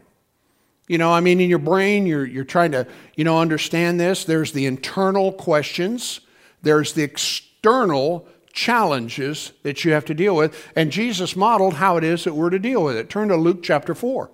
[0.86, 4.24] You know, I mean, in your brain, you're, you're trying to, you know, understand this.
[4.24, 6.20] There's the internal questions,
[6.62, 10.70] there's the external challenges that you have to deal with.
[10.76, 13.10] And Jesus modeled how it is that we're to deal with it.
[13.10, 14.30] Turn to Luke chapter 4.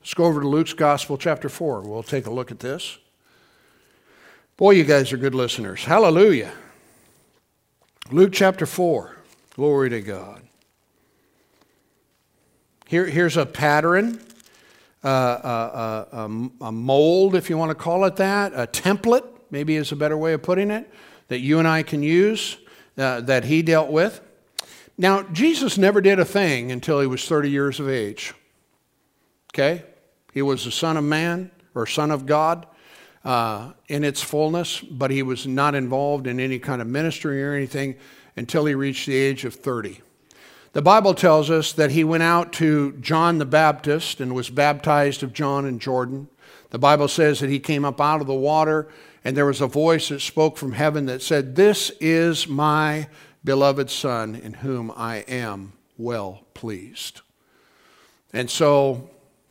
[0.00, 1.82] Let's go over to Luke's Gospel, chapter 4.
[1.82, 2.98] We'll take a look at this.
[4.56, 5.84] Boy, you guys are good listeners.
[5.84, 6.52] Hallelujah.
[8.10, 9.16] Luke chapter 4.
[9.54, 10.42] Glory to God.
[12.86, 14.20] Here, here's a pattern
[15.04, 16.28] uh, uh,
[16.60, 20.16] a mold, if you want to call it that, a template, maybe is a better
[20.16, 20.90] way of putting it,
[21.28, 22.56] that you and I can use
[22.96, 24.20] uh, that he dealt with.
[24.98, 28.34] Now, Jesus never did a thing until he was 30 years of age.
[29.52, 29.84] Okay?
[30.32, 32.66] He was the Son of Man or Son of God
[33.24, 37.54] uh, in its fullness, but he was not involved in any kind of ministry or
[37.54, 37.96] anything
[38.36, 40.00] until he reached the age of 30.
[40.72, 45.22] The Bible tells us that he went out to John the Baptist and was baptized
[45.22, 46.28] of John in Jordan.
[46.70, 48.88] The Bible says that he came up out of the water
[49.22, 53.08] and there was a voice that spoke from heaven that said, This is my
[53.44, 57.20] beloved Son in whom I am well pleased.
[58.32, 59.10] And so,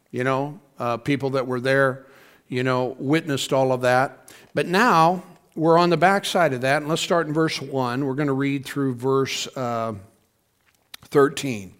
[0.09, 2.07] you know, uh, people that were there,
[2.47, 4.33] you know, witnessed all of that.
[4.55, 5.23] But now
[5.55, 8.03] we're on the backside of that, and let's start in verse 1.
[8.03, 9.47] We're going to read through verse.
[9.55, 9.93] Uh,
[11.11, 11.75] 13.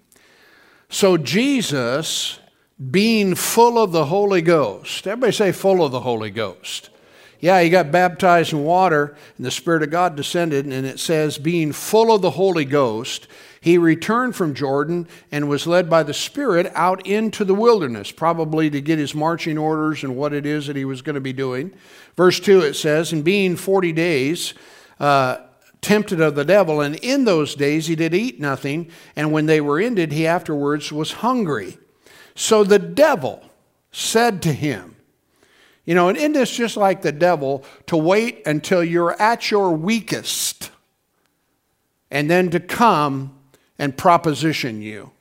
[0.90, 2.40] So Jesus,
[2.92, 6.90] being full of the Holy Ghost, everybody say full of the Holy Ghost.
[7.40, 11.40] Yeah, he got baptized in water, and the Spirit of God descended, and it says,
[11.40, 13.28] being full of the Holy Ghost,
[13.62, 18.70] he returned from Jordan and was led by the Spirit out into the wilderness, probably
[18.70, 21.34] to get his marching orders and what it is that he was going to be
[21.34, 21.74] doing.
[22.16, 24.54] Verse 2 it says, And being 40 days
[25.00, 25.38] uh,
[25.82, 29.60] tempted of the devil, and in those days he did eat nothing, and when they
[29.60, 31.78] were ended, he afterwards was hungry.
[32.36, 33.44] So the devil
[33.92, 34.96] said to him,
[35.86, 39.72] you know, and isn't this just like the devil to wait until you're at your
[39.72, 40.70] weakest
[42.12, 43.36] and then to come
[43.80, 45.12] and proposition you?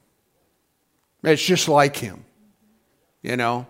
[1.22, 2.24] It's just like him.
[3.22, 3.66] You know,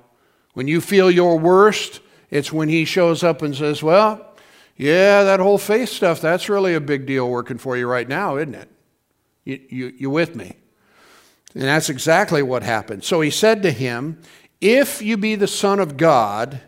[0.55, 4.30] when you feel your worst, it's when he shows up and says, Well,
[4.81, 8.39] yeah, that whole faith stuff, that's really a big deal working for you right now,
[8.39, 8.70] isn't it?
[9.45, 10.57] You, you, you with me?
[11.53, 13.05] And that's exactly what happened.
[13.05, 14.22] So he said to him,
[14.59, 16.62] If you be the Son of God,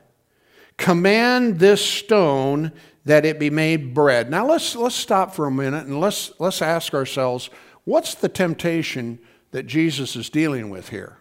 [0.77, 2.73] command this stone
[3.07, 4.31] that it be made bread.
[4.31, 7.49] Now let's, let's stop for a minute and let's, let's ask ourselves
[7.85, 9.21] what's the temptation
[9.53, 11.17] that Jesus is dealing with here?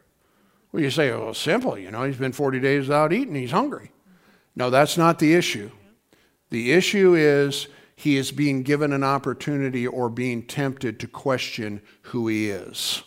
[0.74, 3.94] Well, you say, well, simple, you know, he's been 40 days without eating, he's hungry.
[4.58, 5.72] No, that's not the issue.
[6.52, 12.28] The issue is he is being given an opportunity or being tempted to question who
[12.28, 13.04] he is,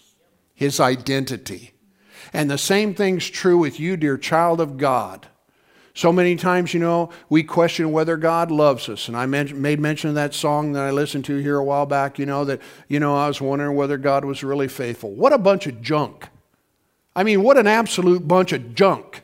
[0.55, 1.73] his identity.
[2.33, 5.29] And the same thing's true with you, dear child of God.
[5.97, 9.07] So many times, you know, we question whether God loves us.
[9.07, 12.19] And I made mention of that song that I listened to here a while back,
[12.19, 15.13] you know, that, you know, I was wondering whether God was really faithful.
[15.13, 16.29] What a bunch of junk.
[17.15, 19.23] I mean, what an absolute bunch of junk.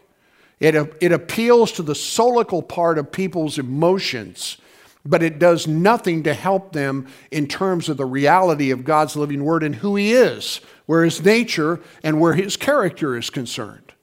[0.60, 4.58] It, it appeals to the solical part of people's emotions,
[5.06, 9.42] but it does nothing to help them in terms of the reality of God's living
[9.42, 13.94] word and who He is, where His nature and where His character is concerned.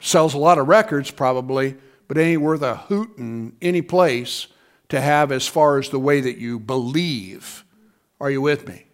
[0.00, 1.76] Sells a lot of records, probably,
[2.06, 4.48] but it ain't worth a hoot in any place
[4.90, 7.64] to have as far as the way that you believe.
[8.20, 8.84] Are you with me?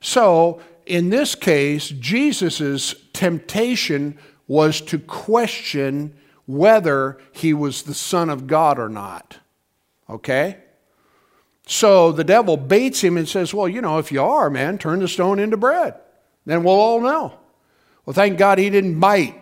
[0.00, 4.18] So, in this case, Jesus' temptation
[4.48, 6.14] was to question
[6.46, 9.38] whether he was the Son of God or not.
[10.10, 10.56] Okay?
[11.66, 15.00] So the devil baits him and says, Well, you know, if you are, man, turn
[15.00, 15.94] the stone into bread.
[16.46, 17.38] Then we'll all know.
[18.06, 19.34] Well, thank God he didn't bite.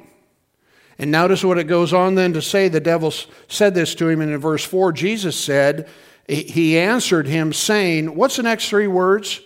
[0.98, 2.68] And notice what it goes on then to say.
[2.68, 3.12] The devil
[3.46, 5.88] said this to him, and in verse 4, Jesus said,
[6.26, 9.40] He answered him, saying, What's the next three words?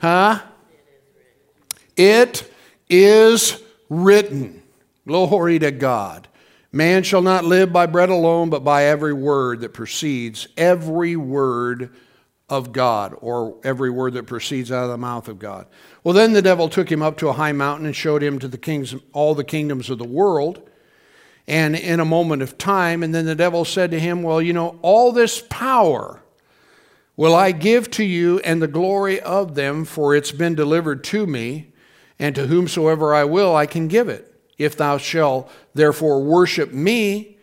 [0.00, 0.40] Huh?
[1.96, 2.48] It
[2.88, 4.62] is written.
[5.06, 6.28] Glory to God.
[6.70, 11.90] Man shall not live by bread alone, but by every word that proceeds, every word
[12.50, 15.66] of God, or every word that proceeds out of the mouth of God.
[16.04, 18.48] Well, then the devil took him up to a high mountain and showed him to
[18.48, 20.62] the kings, all the kingdoms of the world.
[21.46, 24.52] And in a moment of time, and then the devil said to him, Well, you
[24.52, 26.22] know, all this power
[27.16, 31.26] will I give to you and the glory of them, for it's been delivered to
[31.26, 31.72] me,
[32.18, 34.34] and to whomsoever I will, I can give it.
[34.58, 37.38] If thou shalt therefore worship me,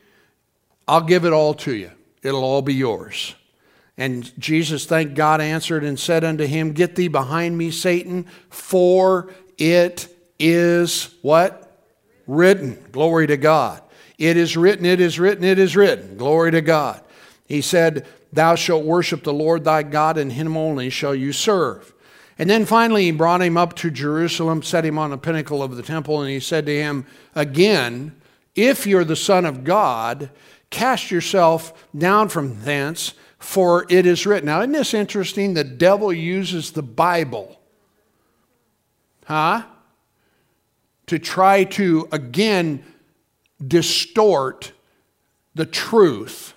[0.87, 1.91] I'll give it all to you.
[2.21, 3.35] It'll all be yours.
[3.97, 9.31] And Jesus, thank God, answered and said unto him, Get thee behind me, Satan, for
[9.57, 11.79] it is what?
[12.27, 12.83] Written.
[12.91, 13.81] Glory to God.
[14.17, 16.17] It is written, it is written, it is written.
[16.17, 17.01] Glory to God.
[17.47, 21.93] He said, Thou shalt worship the Lord thy God, and him only shall you serve.
[22.37, 25.75] And then finally, he brought him up to Jerusalem, set him on the pinnacle of
[25.75, 28.15] the temple, and he said to him again,
[28.55, 30.29] If you're the Son of God,
[30.69, 33.13] cast yourself down from thence
[33.45, 34.47] for it is written.
[34.47, 35.53] Now, isn't this interesting?
[35.53, 37.59] The devil uses the Bible,
[39.25, 39.63] huh?
[41.07, 42.83] To try to, again,
[43.65, 44.71] distort
[45.53, 46.53] the truth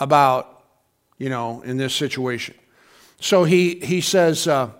[0.00, 0.64] about,
[1.16, 2.56] you know, in this situation.
[3.20, 4.70] So he, he says, uh,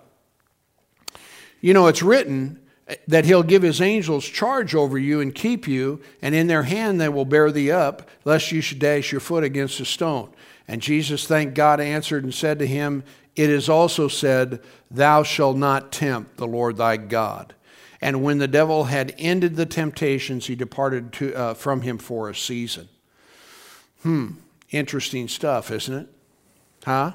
[1.61, 2.61] you know, it's written
[3.07, 7.01] that he'll give his angels charge over you and keep you, and in their hand
[7.01, 10.31] they will bear thee up, lest you should dash your foot against a stone.
[10.67, 13.05] And Jesus, thank God, answered and said to him,
[13.37, 17.55] It is also said, Thou shalt not tempt the Lord thy God.
[18.01, 22.31] And when the devil had ended the temptations, he departed to, uh, from him for
[22.31, 22.89] a season.
[24.03, 24.29] Hmm,
[24.71, 26.09] interesting stuff, isn't it?
[26.85, 27.13] Huh?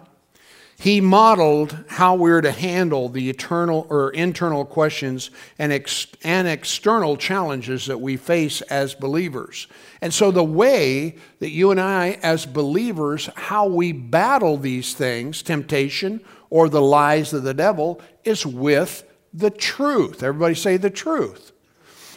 [0.78, 7.16] He modeled how we're to handle the eternal or internal questions and, ex- and external
[7.16, 9.68] challenges that we face as believers.
[10.02, 15.42] And so, the way that you and I, as believers, how we battle these things,
[15.42, 16.20] temptation
[16.50, 19.04] or the lies of the devil, is with
[19.34, 20.24] the truth.
[20.24, 21.52] Everybody say the truth.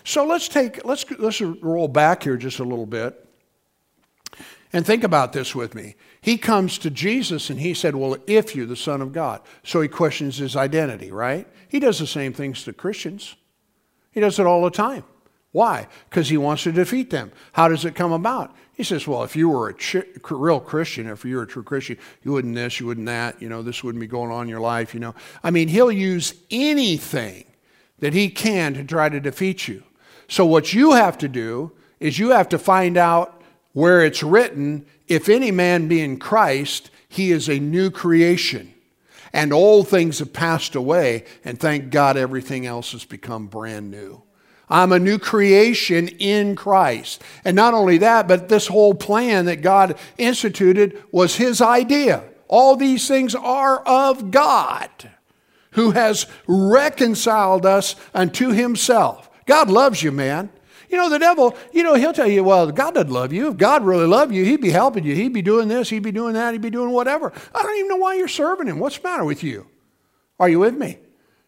[0.04, 3.28] So let's take let's let's roll back here just a little bit
[4.72, 5.96] and think about this with me.
[6.20, 9.40] He comes to Jesus and he said, Well, if you're the Son of God.
[9.62, 11.46] So he questions his identity, right?
[11.68, 13.36] He does the same things to Christians.
[14.10, 15.04] He does it all the time.
[15.52, 15.88] Why?
[16.10, 17.32] Because he wants to defeat them.
[17.52, 18.54] How does it come about?
[18.74, 21.62] He says, well, if you were a ch- real Christian, if you were a true
[21.62, 24.48] Christian, you wouldn't this, you wouldn't that, you know, this wouldn't be going on in
[24.48, 25.14] your life, you know.
[25.42, 27.44] I mean, he'll use anything
[27.98, 29.82] that he can to try to defeat you.
[30.28, 33.37] So what you have to do is you have to find out
[33.78, 38.74] where it's written, if any man be in Christ, he is a new creation.
[39.32, 44.20] And old things have passed away, and thank God everything else has become brand new.
[44.68, 47.22] I'm a new creation in Christ.
[47.44, 52.24] And not only that, but this whole plan that God instituted was His idea.
[52.48, 54.90] All these things are of God,
[55.72, 59.30] who has reconciled us unto Himself.
[59.46, 60.50] God loves you, man.
[60.88, 63.48] You know, the devil, you know, he'll tell you, well, God doesn't love you.
[63.48, 65.14] If God really loved you, he'd be helping you.
[65.14, 67.32] He'd be doing this, he'd be doing that, he'd be doing whatever.
[67.54, 68.78] I don't even know why you're serving him.
[68.78, 69.66] What's the matter with you?
[70.38, 70.98] Are you with me?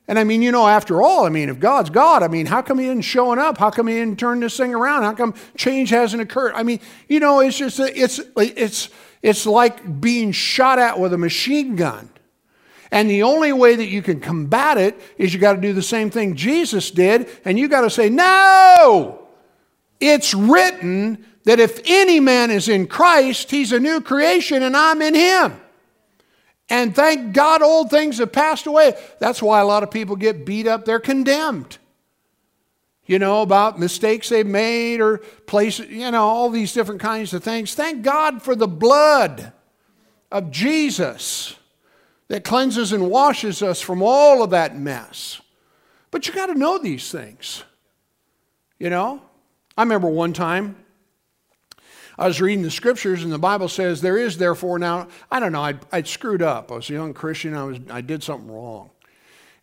[0.08, 2.62] And I mean, you know, after all, I mean, if God's God, I mean, how
[2.62, 3.58] come he isn't showing up?
[3.58, 5.04] How come he didn't turn this thing around?
[5.04, 6.52] How come change hasn't occurred?
[6.56, 8.88] I mean, you know, it's just, it's, it's,
[9.22, 12.10] it's like being shot at with a machine gun.
[12.90, 15.82] And the only way that you can combat it is you got to do the
[15.82, 19.19] same thing Jesus did, and you got to say, No!
[20.00, 25.02] It's written that if any man is in Christ, he's a new creation and I'm
[25.02, 25.60] in him.
[26.68, 28.94] And thank God old things have passed away.
[29.18, 30.84] That's why a lot of people get beat up.
[30.84, 31.78] They're condemned.
[33.06, 37.42] You know, about mistakes they've made or places, you know, all these different kinds of
[37.42, 37.74] things.
[37.74, 39.52] Thank God for the blood
[40.30, 41.56] of Jesus
[42.28, 45.40] that cleanses and washes us from all of that mess.
[46.12, 47.64] But you got to know these things.
[48.78, 49.22] You know?
[49.80, 50.76] I remember one time
[52.18, 55.52] I was reading the scriptures, and the Bible says, There is therefore now, I don't
[55.52, 56.70] know, I'd, I'd screwed up.
[56.70, 58.90] I was a young Christian, I, was, I did something wrong.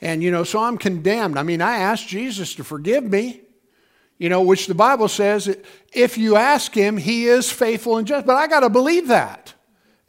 [0.02, 1.38] And, you know, so I'm condemned.
[1.38, 3.42] I mean, I asked Jesus to forgive me,
[4.18, 5.56] you know, which the Bible says,
[5.94, 8.26] if you ask him, he is faithful and just.
[8.26, 9.54] But I got to believe that.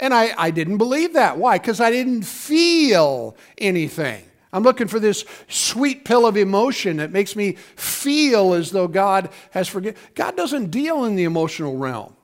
[0.00, 1.36] And I, I didn't believe that.
[1.36, 1.58] Why?
[1.58, 4.24] Because I didn't feel anything.
[4.52, 9.30] I'm looking for this sweet pill of emotion that makes me feel as though God
[9.50, 10.00] has forgiven.
[10.14, 12.14] God doesn't deal in the emotional realm.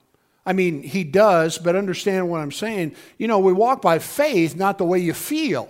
[0.46, 2.94] I mean, He does, but understand what I'm saying.
[3.18, 5.68] You know, we walk by faith, not the way you feel.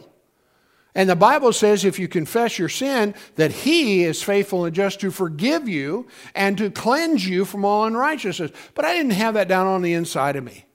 [0.96, 5.00] And the Bible says if you confess your sin, that He is faithful and just
[5.00, 8.52] to forgive you and to cleanse you from all unrighteousness.
[8.74, 10.66] But I didn't have that down on the inside of me.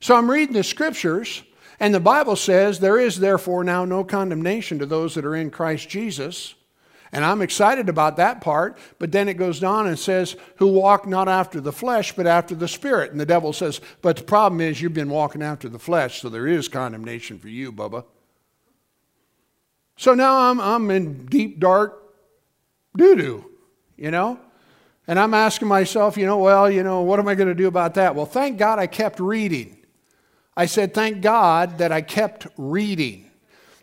[0.00, 1.42] So I'm reading the scriptures
[1.80, 5.50] and the Bible says, There is therefore now no condemnation to those that are in
[5.50, 6.54] Christ Jesus.
[7.12, 11.06] And I'm excited about that part, but then it goes on and says, Who walk
[11.06, 13.12] not after the flesh, but after the Spirit.
[13.12, 16.28] And the devil says, But the problem is you've been walking after the flesh, so
[16.28, 18.04] there is condemnation for you, Bubba.
[19.96, 22.02] So now I'm, I'm in deep, dark
[22.96, 23.50] doo doo,
[23.96, 24.40] you know?
[25.06, 27.68] And I'm asking myself, you know, well, you know, what am I going to do
[27.68, 28.14] about that?
[28.14, 29.83] Well, thank God I kept reading.
[30.56, 33.30] I said, Thank God that I kept reading.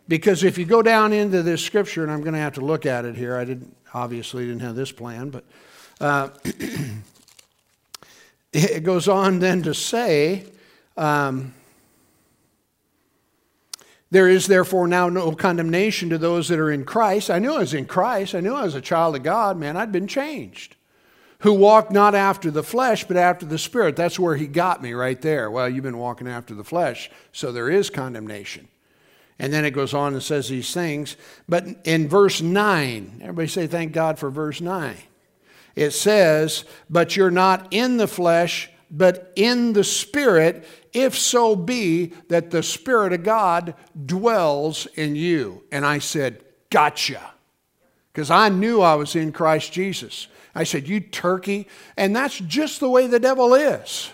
[0.08, 2.86] Because if you go down into this scripture, and I'm going to have to look
[2.86, 5.44] at it here, I didn't obviously didn't have this plan, but
[6.00, 6.30] uh,
[8.52, 10.44] it goes on then to say,
[10.96, 11.54] um,
[14.10, 17.30] there is therefore now no condemnation to those that are in Christ.
[17.30, 18.34] I knew I was in Christ.
[18.34, 19.76] I knew I was a child of God, man.
[19.76, 20.76] I'd been changed
[21.42, 23.96] who walk not after the flesh, but after the Spirit.
[23.96, 25.50] That's where he got me right there.
[25.50, 28.68] Well, you've been walking after the flesh, so there is condemnation.
[29.38, 31.16] And then it goes on and says these things.
[31.48, 34.96] But in verse 9, everybody say, Thank God for verse 9.
[35.74, 42.12] It says, But you're not in the flesh, but in the Spirit, if so be
[42.28, 43.74] that the Spirit of God
[44.06, 45.64] dwells in you.
[45.72, 47.32] And I said, Gotcha.
[48.12, 50.28] Because I knew I was in Christ Jesus.
[50.54, 51.68] I said, You turkey.
[51.96, 54.10] And that's just the way the devil is.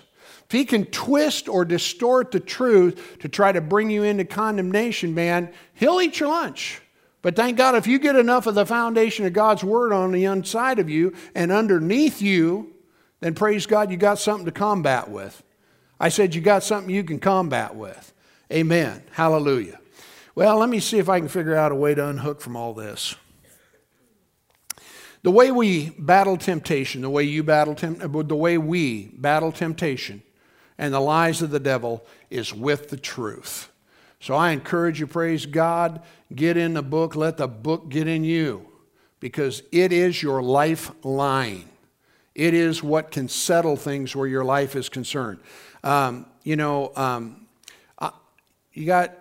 [0.47, 5.15] If he can twist or distort the truth to try to bring you into condemnation,
[5.15, 6.81] man, he'll eat your lunch.
[7.21, 10.25] But thank God, if you get enough of the foundation of God's word on the
[10.25, 12.73] inside of you and underneath you,
[13.21, 15.43] then praise God, you got something to combat with.
[16.01, 18.15] I said, You got something you can combat with.
[18.53, 19.03] Amen.
[19.11, 19.81] Hallelujah.
[20.35, 22.73] Well, let me see if I can figure out a way to unhook from all
[22.73, 23.17] this.
[25.29, 29.53] The way we battle temptation, the way you battle temp- uh, the way we battle
[29.53, 30.23] temptation
[30.79, 33.69] and the lies of the devil is with the truth.
[34.21, 36.01] So I encourage you, praise God,
[36.35, 38.69] get in the book, let the book get in you,
[39.21, 41.69] because it is your lifeline.
[42.35, 45.41] It is what can settle things where your life is concerned.
[45.85, 47.47] Um, you know, um,
[47.99, 48.13] I,
[48.73, 49.15] you got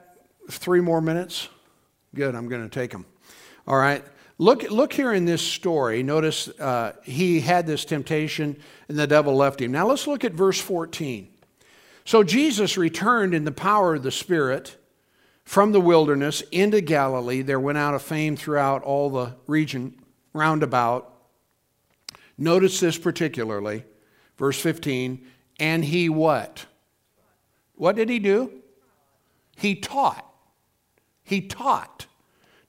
[0.49, 1.49] three more minutes?
[2.15, 3.05] Good, I'm going to take them.
[3.67, 4.05] All right.
[4.39, 6.03] Look, look here in this story.
[6.03, 8.57] Notice uh, he had this temptation
[8.87, 9.71] and the devil left him.
[9.71, 11.29] Now let's look at verse 14.
[12.05, 14.77] So Jesus returned in the power of the Spirit
[15.43, 17.41] from the wilderness into Galilee.
[17.41, 19.95] There went out a fame throughout all the region
[20.33, 21.13] round about.
[22.37, 23.83] Notice this particularly,
[24.37, 25.25] verse 15.
[25.59, 26.65] And he what?
[27.75, 28.51] What did he do?
[29.55, 30.25] He taught.
[31.23, 32.06] He taught.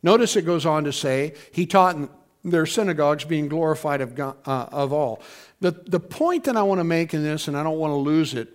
[0.03, 2.09] Notice it goes on to say, he taught in
[2.45, 5.23] their synagogues, being glorified of, God, uh, of all.
[5.61, 7.97] The, the point that I want to make in this, and I don't want to
[7.97, 8.49] lose it,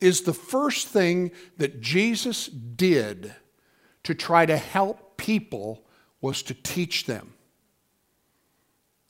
[0.00, 3.34] is the first thing that Jesus did
[4.04, 5.84] to try to help people
[6.20, 7.34] was to teach them.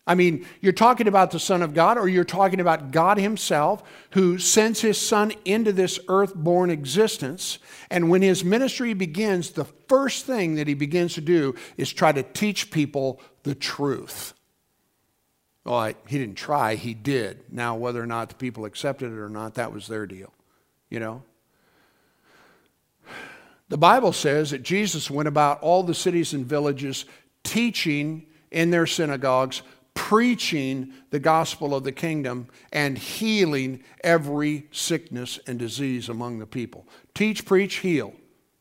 [0.08, 3.82] I mean, you're talking about the Son of God, or you're talking about God Himself,
[4.10, 7.58] who sends His Son into this earth-born existence.
[7.90, 12.12] And when His ministry begins, the first thing that He begins to do is try
[12.12, 14.32] to teach people the truth.
[15.64, 17.42] Well, He didn't try, He did.
[17.50, 20.32] Now, whether or not the people accepted it or not, that was their deal,
[20.88, 21.24] you know?
[23.68, 27.06] The Bible says that Jesus went about all the cities and villages
[27.42, 29.62] teaching in their synagogues
[29.96, 36.86] preaching the gospel of the kingdom and healing every sickness and disease among the people.
[37.14, 38.12] Teach, preach, heal.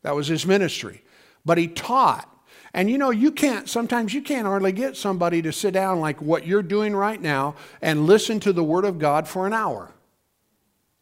[0.02, 1.02] That was his ministry.
[1.44, 2.28] But he taught.
[2.72, 6.20] And you know, you can't, sometimes you can't hardly get somebody to sit down like
[6.22, 9.92] what you're doing right now and listen to the Word of God for an hour.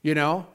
[0.03, 0.47] You know?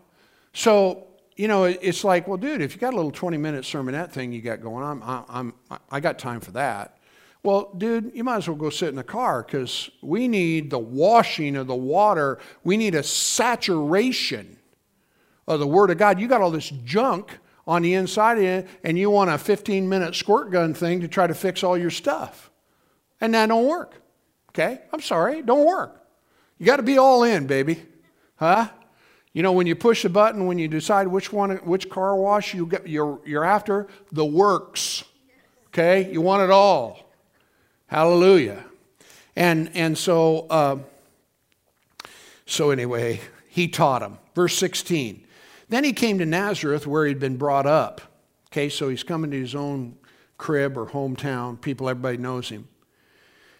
[0.53, 1.07] So,
[1.37, 4.33] you know, it's like, well, dude, if you got a little 20 minute sermonette thing
[4.33, 6.98] you got going on, I'm, I'm, I got time for that.
[7.41, 10.79] Well, dude, you might as well go sit in the car because we need the
[10.79, 12.37] washing of the water.
[12.63, 14.57] We need a saturation
[15.47, 16.19] of the Word of God.
[16.19, 19.87] You got all this junk on the inside of you, and you want a 15
[19.87, 22.49] minute squirt gun thing to try to fix all your stuff.
[23.21, 24.01] And that don't work.
[24.49, 24.81] Okay?
[24.91, 25.95] I'm sorry, don't work.
[26.57, 27.83] You got to be all in, baby.
[28.35, 28.69] Huh?
[29.33, 32.53] You know, when you push a button, when you decide which one, which car wash
[32.53, 35.03] you get, you're, you're after, the works.
[35.67, 36.11] Okay?
[36.11, 37.08] You want it all.
[37.89, 38.65] Hallelujah.
[39.35, 40.77] And, and so, uh,
[42.45, 44.19] so anyway, he taught him.
[44.35, 45.25] Verse 16.
[45.69, 48.01] Then he came to Nazareth where he'd been brought up.
[48.51, 49.95] Okay, so he's coming to his own
[50.37, 51.59] crib or hometown.
[51.59, 52.67] People, everybody knows him.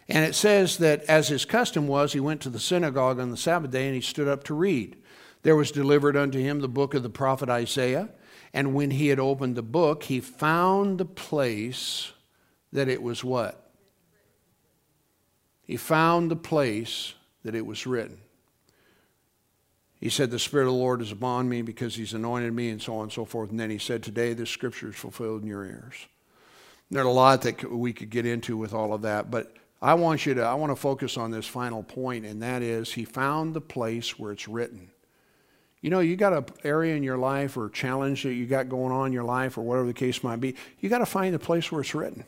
[0.08, 3.38] And it says that as his custom was, he went to the synagogue on the
[3.38, 4.96] Sabbath day and he stood up to read.
[5.42, 8.10] There was delivered unto him the book of the prophet Isaiah.
[8.54, 12.14] And when he had opened the book, he found the place
[12.72, 13.69] that it was what?
[15.70, 17.14] He found the place
[17.44, 18.18] that it was written.
[20.00, 22.82] He said, The Spirit of the Lord is upon me because He's anointed me, and
[22.82, 23.52] so on and so forth.
[23.52, 26.08] And then he said, Today this scripture is fulfilled in your ears.
[26.90, 30.26] There's a lot that we could get into with all of that, but I want
[30.26, 33.54] you to, I want to focus on this final point, and that is He found
[33.54, 34.90] the place where it's written.
[35.82, 38.70] You know, you got an area in your life or a challenge that you got
[38.70, 41.32] going on in your life or whatever the case might be, you got to find
[41.32, 42.24] the place where it's written.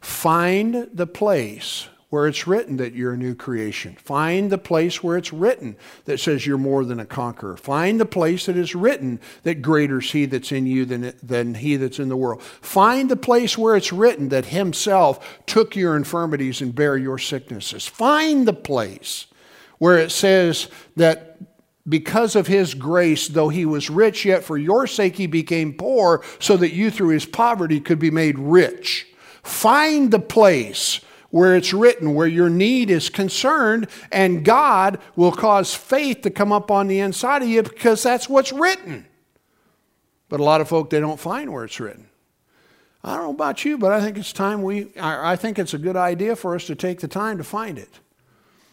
[0.00, 3.96] Find the place where it's written that you're a new creation.
[3.96, 7.56] Find the place where it's written that says you're more than a conqueror.
[7.56, 11.54] Find the place that is written that greater is he that's in you than, than
[11.54, 12.42] he that's in the world.
[12.42, 17.86] Find the place where it's written that himself took your infirmities and bare your sicknesses.
[17.86, 19.24] Find the place
[19.78, 21.38] where it says that
[21.88, 26.22] because of his grace, though he was rich, yet for your sake he became poor,
[26.40, 29.06] so that you through his poverty could be made rich.
[29.42, 31.00] Find the place
[31.32, 36.52] where it's written, where your need is concerned, and God will cause faith to come
[36.52, 39.06] up on the inside of you because that's what's written.
[40.28, 42.06] But a lot of folk, they don't find where it's written.
[43.02, 45.78] I don't know about you, but I think it's time we, I think it's a
[45.78, 47.98] good idea for us to take the time to find it.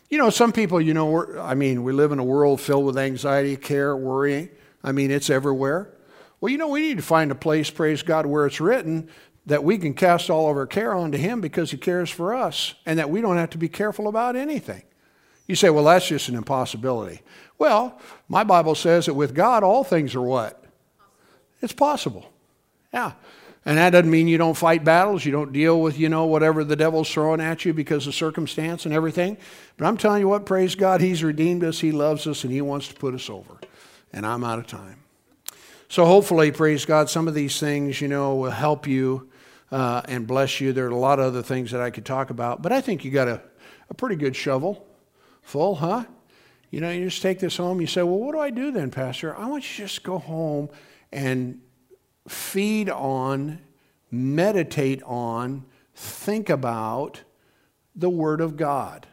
[0.09, 2.97] You know, some people, you know, I mean, we live in a world filled with
[2.97, 4.49] anxiety, care, worrying.
[4.83, 5.93] I mean, it's everywhere.
[6.41, 9.09] Well, you know, we need to find a place, praise God, where it's written
[9.45, 12.75] that we can cast all of our care onto Him because He cares for us
[12.85, 14.83] and that we don't have to be careful about anything.
[15.47, 17.21] You say, well, that's just an impossibility.
[17.57, 20.63] Well, my Bible says that with God, all things are what?
[21.61, 22.31] It's possible.
[22.93, 23.13] Yeah.
[23.65, 26.63] And that doesn't mean you don't fight battles, you don't deal with, you know, whatever
[26.63, 29.37] the devil's throwing at you because of circumstance and everything.
[29.75, 32.61] But I'm telling you what, praise God, He's redeemed us, He loves us, and He
[32.61, 33.59] wants to put us over.
[34.13, 34.98] And I'm out of time.
[35.91, 39.27] So hopefully, praise God, some of these things, you know, will help you
[39.71, 40.71] uh, and bless you.
[40.71, 43.03] There are a lot of other things that I could talk about, but I think
[43.03, 43.41] you got a,
[43.89, 44.85] a pretty good shovel
[45.41, 46.05] full, huh?
[46.69, 47.81] You know, you just take this home.
[47.81, 49.35] You say, well, what do I do then, Pastor?
[49.35, 50.69] I want you to just go home
[51.11, 51.59] and
[52.27, 53.59] feed on,
[54.11, 55.65] meditate on,
[55.95, 57.23] think about
[57.95, 59.07] the Word of God,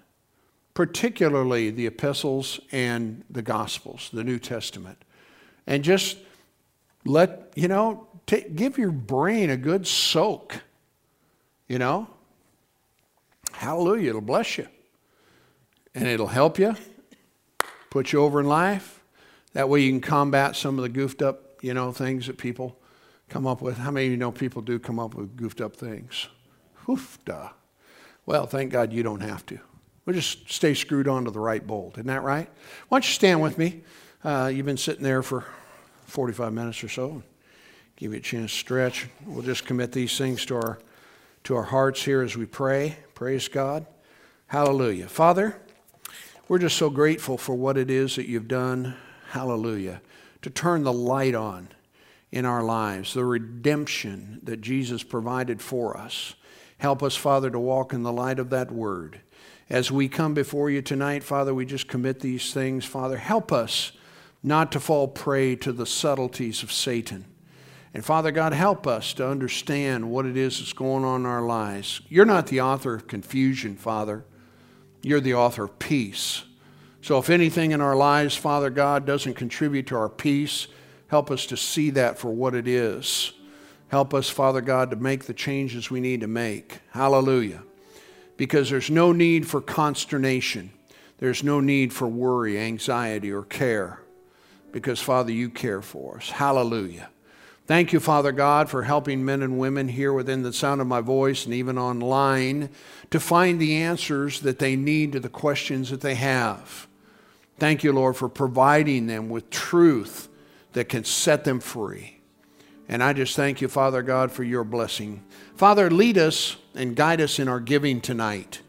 [0.74, 5.03] particularly the epistles and the Gospels, the New Testament.
[5.66, 6.18] And just
[7.07, 10.62] let, you know, give your brain a good soak,
[11.68, 12.09] you know?
[13.52, 14.66] Hallelujah, it'll bless you.
[15.94, 16.76] And it'll help you,
[17.90, 19.02] put you over in life.
[19.54, 22.78] That way you can combat some of the goofed up, you know, things that people
[23.28, 23.78] come up with.
[23.78, 26.28] How many of you know people do come up with goofed up things?
[26.88, 27.48] Oof, duh.
[28.26, 29.59] Well, thank God you don't have to.
[30.04, 31.94] We'll just stay screwed onto the right bolt.
[31.94, 32.48] Isn't that right?
[32.88, 33.82] Why don't you stand with me?
[34.22, 35.44] Uh, you've been sitting there for
[36.07, 37.22] 45 minutes or so.
[37.96, 39.07] Give you a chance to stretch.
[39.24, 40.78] We'll just commit these things to our,
[41.44, 42.96] to our hearts here as we pray.
[43.14, 43.86] Praise God.
[44.48, 45.09] Hallelujah.
[45.09, 45.59] Father,
[46.48, 48.94] we're just so grateful for what it is that you've done.
[49.30, 50.00] Hallelujah.
[50.42, 51.68] To turn the light on
[52.30, 56.34] in our lives, the redemption that Jesus provided for us.
[56.78, 59.20] Help us, Father, to walk in the light of that word.
[59.68, 62.84] As we come before you tonight, Father, we just commit these things.
[62.84, 63.92] Father, help us
[64.47, 67.24] not to fall prey to the subtleties of Satan.
[67.92, 71.44] And Father God, help us to understand what it is that's going on in our
[71.44, 72.01] lives.
[72.09, 74.24] You're not the author of confusion, Father.
[75.03, 76.44] You're the author of peace.
[77.03, 80.68] So if anything in our lives, Father God, doesn't contribute to our peace,
[81.09, 83.32] help us to see that for what it is.
[83.88, 86.78] Help us, Father God, to make the changes we need to make.
[86.90, 87.64] Hallelujah.
[88.36, 90.70] Because there's no need for consternation.
[91.18, 94.03] There's no need for worry, anxiety, or care.
[94.77, 96.29] Because, Father, you care for us.
[96.29, 97.09] Hallelujah.
[97.66, 101.01] Thank you, Father God, for helping men and women here within the sound of my
[101.01, 102.68] voice and even online
[103.11, 106.89] to find the answers that they need to the questions that they have.
[107.59, 110.29] Thank you, Lord, for providing them with truth
[110.74, 112.18] that can set them free.
[112.87, 115.24] And I just thank you, Father God, for your blessing.
[115.55, 118.61] Father, lead us and guide us in our giving tonight.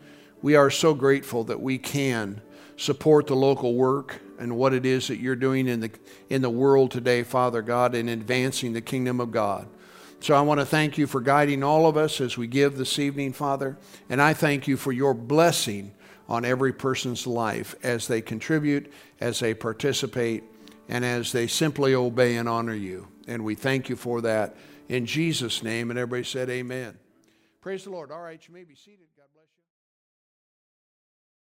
[0.41, 2.39] We are so grateful that we can
[2.77, 5.91] support the local work and what it is that you're doing in the,
[6.29, 9.67] in the world today, Father God, in advancing the kingdom of God.
[10.19, 12.97] So I want to thank you for guiding all of us as we give this
[12.97, 13.77] evening, Father.
[14.09, 15.93] And I thank you for your blessing
[16.27, 20.43] on every person's life as they contribute, as they participate,
[20.89, 23.07] and as they simply obey and honor you.
[23.27, 24.55] And we thank you for that
[24.89, 25.89] in Jesus' name.
[25.89, 26.97] And everybody said, Amen.
[27.61, 28.11] Praise the Lord.
[28.11, 29.06] All right, you may be seated.